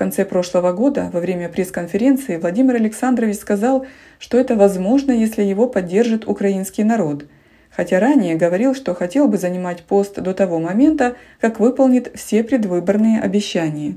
Конце 0.00 0.24
прошлого 0.24 0.72
года, 0.72 1.10
во 1.12 1.20
время 1.20 1.50
пресс-конференции, 1.50 2.38
Владимир 2.38 2.76
Александрович 2.76 3.36
сказал, 3.36 3.84
что 4.18 4.38
это 4.38 4.56
возможно, 4.56 5.12
если 5.12 5.42
его 5.42 5.68
поддержит 5.68 6.26
украинский 6.26 6.84
народ, 6.84 7.26
хотя 7.70 8.00
ранее 8.00 8.36
говорил, 8.36 8.74
что 8.74 8.94
хотел 8.94 9.28
бы 9.28 9.36
занимать 9.36 9.82
пост 9.82 10.18
до 10.18 10.32
того 10.32 10.58
момента, 10.58 11.16
как 11.38 11.60
выполнит 11.60 12.12
все 12.14 12.42
предвыборные 12.42 13.20
обещания. 13.20 13.96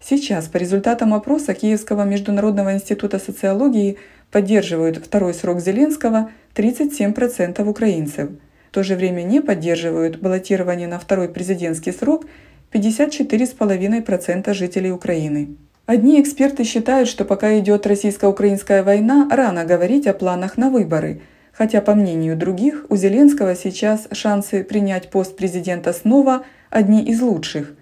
Сейчас, 0.00 0.48
по 0.48 0.58
результатам 0.58 1.14
опроса 1.14 1.54
Киевского 1.54 2.04
международного 2.04 2.74
института 2.74 3.18
социологии, 3.18 3.96
поддерживают 4.30 4.98
второй 4.98 5.32
срок 5.32 5.60
Зеленского 5.60 6.30
37% 6.54 7.66
украинцев. 7.66 8.28
В 8.68 8.74
то 8.74 8.82
же 8.82 8.96
время 8.96 9.22
не 9.22 9.40
поддерживают 9.40 10.18
баллотирование 10.18 10.88
на 10.88 10.98
второй 10.98 11.30
президентский 11.30 11.92
срок 11.92 12.26
54,5% 12.72 14.52
жителей 14.54 14.92
Украины. 14.92 15.56
Одни 15.84 16.20
эксперты 16.20 16.64
считают, 16.64 17.08
что 17.08 17.24
пока 17.24 17.58
идет 17.58 17.86
российско-украинская 17.86 18.82
война, 18.82 19.28
рано 19.30 19.64
говорить 19.64 20.06
о 20.06 20.14
планах 20.14 20.56
на 20.56 20.70
выборы, 20.70 21.20
хотя, 21.52 21.80
по 21.80 21.94
мнению 21.94 22.36
других, 22.36 22.86
у 22.88 22.96
Зеленского 22.96 23.54
сейчас 23.54 24.08
шансы 24.12 24.64
принять 24.64 25.10
пост 25.10 25.36
президента 25.36 25.92
снова 25.92 26.44
одни 26.70 27.04
из 27.04 27.20
лучших. 27.20 27.74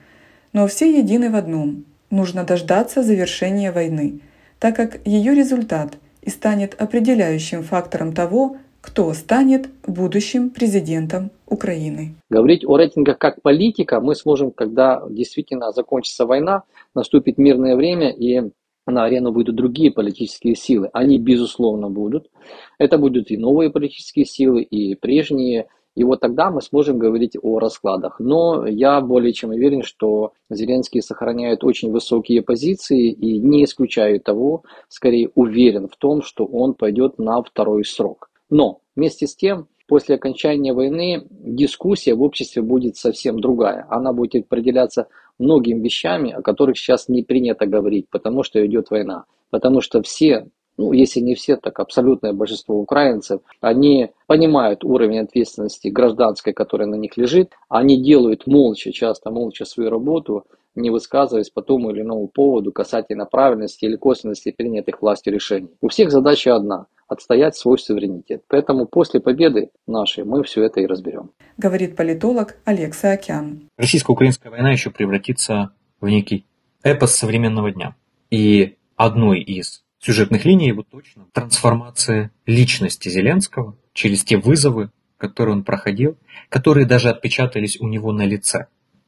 Но 0.53 0.66
все 0.66 0.98
едины 0.98 1.31
в 1.31 1.37
одном– 1.37 1.85
нужно 2.11 2.42
дождаться 2.44 3.03
завершения 3.03 3.70
войны, 3.70 4.20
так 4.59 4.74
как 4.76 5.07
ее 5.07 5.35
результат 5.35 5.94
и 6.22 6.31
станет 6.31 6.74
определяющим 6.81 7.62
фактором 7.62 8.12
того, 8.12 8.57
кто 8.80 9.12
станет 9.12 9.68
будущим 9.86 10.50
президентом 10.50 11.30
Украины. 11.46 12.14
Говорить 12.30 12.64
о 12.64 12.76
рейтингах 12.76 13.18
как 13.18 13.42
политика 13.42 14.00
мы 14.00 14.14
сможем, 14.14 14.50
когда 14.50 15.02
действительно 15.08 15.72
закончится 15.72 16.26
война, 16.26 16.62
наступит 16.94 17.38
мирное 17.38 17.76
время 17.76 18.10
и 18.10 18.50
на 18.86 19.04
арену 19.04 19.32
выйдут 19.32 19.56
другие 19.56 19.90
политические 19.90 20.56
силы. 20.56 20.90
Они, 20.92 21.18
безусловно, 21.18 21.88
будут. 21.88 22.30
Это 22.78 22.98
будут 22.98 23.30
и 23.30 23.36
новые 23.36 23.70
политические 23.70 24.24
силы, 24.24 24.62
и 24.62 24.94
прежние. 24.94 25.68
И 25.94 26.04
вот 26.04 26.20
тогда 26.20 26.50
мы 26.50 26.62
сможем 26.62 26.98
говорить 26.98 27.36
о 27.40 27.58
раскладах. 27.58 28.20
Но 28.20 28.66
я 28.66 29.00
более 29.00 29.32
чем 29.32 29.50
уверен, 29.50 29.82
что 29.82 30.32
Зеленский 30.48 31.02
сохраняет 31.02 31.62
очень 31.62 31.90
высокие 31.90 32.42
позиции 32.42 33.10
и 33.10 33.38
не 33.38 33.64
исключаю 33.64 34.20
того, 34.20 34.62
скорее 34.88 35.30
уверен 35.34 35.88
в 35.88 35.96
том, 35.96 36.22
что 36.22 36.46
он 36.46 36.74
пойдет 36.74 37.18
на 37.18 37.42
второй 37.42 37.84
срок. 37.84 38.29
Но 38.50 38.80
вместе 38.96 39.26
с 39.26 39.34
тем, 39.34 39.68
после 39.86 40.16
окончания 40.16 40.72
войны 40.72 41.26
дискуссия 41.30 42.14
в 42.14 42.22
обществе 42.22 42.62
будет 42.62 42.96
совсем 42.96 43.40
другая. 43.40 43.86
Она 43.88 44.12
будет 44.12 44.44
определяться 44.44 45.08
многими 45.38 45.82
вещами, 45.82 46.32
о 46.32 46.42
которых 46.42 46.76
сейчас 46.78 47.08
не 47.08 47.22
принято 47.22 47.66
говорить, 47.66 48.06
потому 48.10 48.42
что 48.42 48.64
идет 48.64 48.90
война. 48.90 49.24
Потому 49.50 49.80
что 49.80 50.02
все, 50.02 50.46
ну 50.76 50.92
если 50.92 51.20
не 51.20 51.34
все, 51.34 51.56
так 51.56 51.80
абсолютное 51.80 52.32
большинство 52.32 52.76
украинцев, 52.76 53.40
они 53.60 54.10
понимают 54.26 54.84
уровень 54.84 55.20
ответственности 55.20 55.88
гражданской, 55.88 56.52
которая 56.52 56.88
на 56.88 56.96
них 56.96 57.16
лежит, 57.16 57.52
они 57.68 58.00
делают 58.00 58.46
молча, 58.46 58.92
часто 58.92 59.30
молча 59.30 59.64
свою 59.64 59.90
работу, 59.90 60.44
не 60.76 60.90
высказываясь 60.90 61.50
по 61.50 61.62
тому 61.62 61.90
или 61.90 62.02
иному 62.02 62.28
поводу 62.28 62.70
касательно 62.70 63.26
правильности 63.26 63.86
или 63.86 63.96
косвенности 63.96 64.52
принятых 64.52 65.02
властью 65.02 65.32
решений. 65.32 65.70
У 65.80 65.88
всех 65.88 66.10
задача 66.12 66.54
одна– 66.54 66.86
отстоять 67.10 67.56
свой 67.56 67.78
суверенитет. 67.78 68.44
Поэтому 68.48 68.86
после 68.86 69.20
победы 69.20 69.70
нашей 69.86 70.24
мы 70.24 70.42
все 70.44 70.62
это 70.62 70.80
и 70.80 70.86
разберем. 70.86 71.30
Говорит 71.56 71.96
политолог 71.96 72.56
Олег 72.64 72.94
Саакян. 72.94 73.68
Российско-украинская 73.76 74.50
война 74.50 74.70
еще 74.70 74.90
превратится 74.90 75.72
в 76.00 76.08
некий 76.08 76.46
эпос 76.82 77.14
современного 77.14 77.72
дня. 77.72 77.96
И 78.30 78.76
одной 78.96 79.40
из 79.40 79.82
сюжетных 79.98 80.44
линий 80.44 80.72
вот 80.72 80.88
точно 80.88 81.26
трансформация 81.32 82.30
личности 82.46 83.08
Зеленского 83.08 83.76
через 83.92 84.24
те 84.24 84.38
вызовы, 84.38 84.90
которые 85.18 85.56
он 85.56 85.64
проходил, 85.64 86.16
которые 86.48 86.86
даже 86.86 87.10
отпечатались 87.10 87.80
у 87.80 87.88
него 87.88 88.12
на 88.12 88.22
лице, 88.22 88.66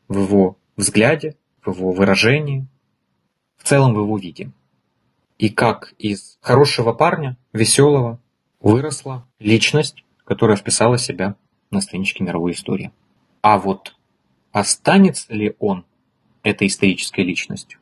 в 0.09 0.19
его 0.19 0.59
взгляде, 0.77 1.37
в 1.65 1.71
его 1.71 1.93
выражении, 1.93 2.67
в 3.57 3.65
целом 3.65 3.95
в 3.95 3.99
его 3.99 4.19
виде. 4.19 4.51
И 5.43 5.49
как 5.49 5.93
из 5.99 6.39
хорошего 6.41 6.93
парня, 6.93 7.37
веселого, 7.53 8.21
выросла 8.61 9.27
личность, 9.41 10.05
которая 10.25 10.57
вписала 10.57 10.99
себя 10.99 11.35
на 11.73 11.81
страничке 11.81 12.23
мировой 12.23 12.53
истории. 12.53 12.93
А 13.41 13.59
вот 13.59 13.97
останется 14.53 15.35
ли 15.35 15.57
он 15.59 15.85
этой 16.45 16.69
исторической 16.69 17.23
личностью, 17.23 17.81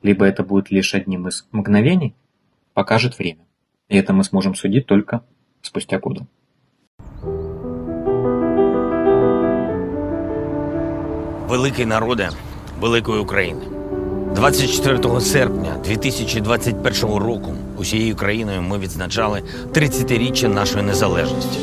либо 0.00 0.24
это 0.26 0.44
будет 0.44 0.70
лишь 0.70 0.94
одним 0.94 1.26
из 1.26 1.48
мгновений, 1.50 2.14
покажет 2.72 3.18
время. 3.18 3.44
И 3.88 3.96
это 3.96 4.12
мы 4.12 4.22
сможем 4.22 4.54
судить 4.54 4.86
только 4.86 5.24
спустя 5.62 5.98
годы. 5.98 6.28
Великий 11.50 11.84
народе 11.84 12.30
великої 12.80 13.20
України. 13.20 13.75
24 14.36 15.20
серпня 15.20 15.76
2021 15.84 17.02
року 17.02 17.54
усією 17.78 18.16
країною 18.16 18.62
ми 18.62 18.78
відзначали 18.78 19.42
30-річчя 19.72 20.48
нашої 20.48 20.84
незалежності. 20.84 21.58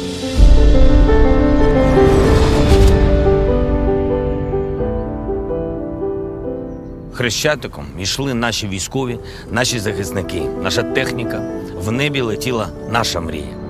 Хрещатиком 7.13 7.85
йшли 7.99 8.33
наші 8.33 8.67
військові, 8.67 9.19
наші 9.51 9.79
захисники, 9.79 10.41
наша 10.63 10.83
техніка. 10.83 11.41
В 11.77 11.91
небі 11.91 12.21
летіла 12.21 12.69
наша 12.91 13.19
мрія. 13.19 13.62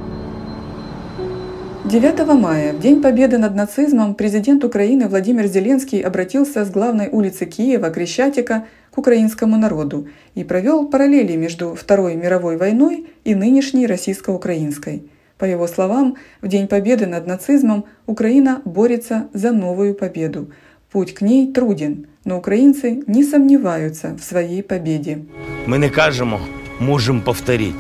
9 1.86 2.26
мая, 2.39 2.72
в 2.72 2.80
День 2.80 3.02
Победы 3.02 3.38
над 3.38 3.56
нацизмом, 3.56 4.15
президент 4.15 4.63
Украины 4.63 5.10
Владимир 5.10 5.48
Зеленский 5.48 6.00
обратился 6.00 6.63
с 6.63 6.69
главной 6.69 7.10
улицы 7.10 7.46
Киева, 7.46 7.89
Крещатика, 7.89 8.65
к 8.89 8.98
украинскому 8.98 9.58
народу 9.58 10.08
и 10.34 10.46
провел 10.46 10.88
параллели 10.88 11.36
между 11.36 11.76
Второй 11.76 12.15
мировой 12.15 12.56
войной 12.56 13.08
и 13.26 13.36
нынешней 13.36 13.86
российско-украинской. 13.86 15.04
По 15.38 15.43
его 15.43 15.67
словам, 15.67 16.15
в 16.41 16.48
День 16.48 16.69
Победы 16.69 17.06
над 17.06 17.28
нацизмом 17.28 17.84
Украина 18.06 18.62
борется 18.63 19.28
за 19.34 19.52
новую 19.52 19.93
победу. 19.93 20.52
Путь 20.89 21.13
к 21.13 21.22
ней 21.22 21.52
труден, 21.52 22.08
но 22.24 22.38
украинцы 22.38 23.04
не 23.08 23.26
сомневаются 23.26 24.15
в 24.17 24.24
своей 24.24 24.63
победе. 24.63 25.17
Ми 25.65 25.78
не 25.78 25.89
кажемо, 25.89 26.39
можемо 26.80 27.22
повторити, 27.22 27.76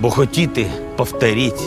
бо 0.00 0.10
хотіти 0.10 0.66
повторити 0.96 1.62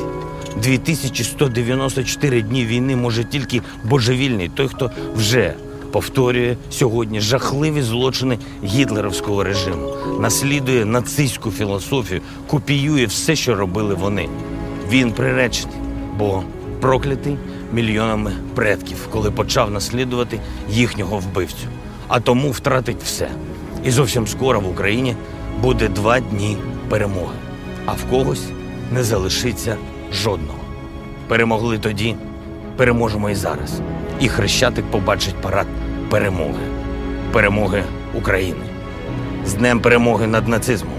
2194 0.62 2.42
дні 2.42 2.66
війни 2.66 2.96
може 2.96 3.24
тільки 3.24 3.62
божевільний, 3.84 4.50
той, 4.50 4.68
хто 4.68 4.92
вже 5.16 5.54
повторює 5.92 6.56
сьогодні 6.70 7.22
жахливі 7.22 7.82
злочини 7.82 8.38
гітлерівського 8.64 9.44
режиму, 9.44 9.94
наслідує 10.20 10.86
нацистську 10.86 11.52
філософію, 11.52 12.22
копіює 12.48 13.06
все, 13.06 13.36
що 13.36 13.56
робили 13.56 13.96
вони. 13.96 14.30
Він 14.92 15.12
приречений, 15.12 15.78
бо 16.18 16.44
проклятий 16.82 17.38
мільйонами 17.74 18.32
предків, 18.56 19.08
коли 19.12 19.32
почав 19.32 19.72
наслідувати 19.72 20.40
їхнього 20.70 21.18
вбивцю. 21.20 21.68
А 22.08 22.20
тому 22.20 22.52
втратить 22.52 23.04
все. 23.04 23.30
І 23.86 23.92
зовсім 23.92 24.28
скоро 24.28 24.60
в 24.60 24.70
Україні 24.70 25.16
буде 25.62 25.88
два 25.88 26.20
дні 26.20 26.58
перемоги, 26.90 27.36
а 27.86 27.92
в 27.92 28.04
когось 28.10 28.44
не 28.92 29.04
залишиться 29.04 29.78
жодного. 30.14 30.60
Перемогли 31.28 31.78
тоді, 31.78 32.16
переможемо 32.78 33.30
і 33.30 33.36
зараз. 33.36 33.82
І 34.20 34.28
Хрещатик 34.28 34.86
побачить 34.86 35.36
парад 35.36 35.68
перемоги, 36.10 36.64
перемоги 37.32 37.84
України. 38.14 38.66
З 39.46 39.54
Днем 39.54 39.80
перемоги 39.80 40.28
над 40.28 40.48
нацизмом. 40.48 40.94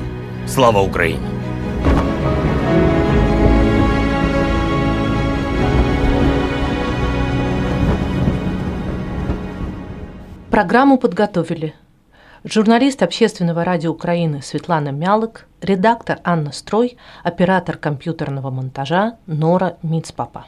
Слава 0.47 0.81
Україні! 0.81 1.27
Программу 10.51 10.99
подготовили 10.99 11.73
журналист 12.45 13.03
Общественного 13.03 13.65
радио 13.65 13.91
Украины 13.91 14.43
Светлана 14.43 14.91
Мялык, 14.91 15.47
редактор 15.61 16.19
Анна 16.25 16.53
Строй, 16.53 16.97
оператор 17.23 17.77
компьютерного 17.77 18.51
монтажа 18.51 19.19
Нора 19.27 19.77
Мицпапа. 19.83 20.47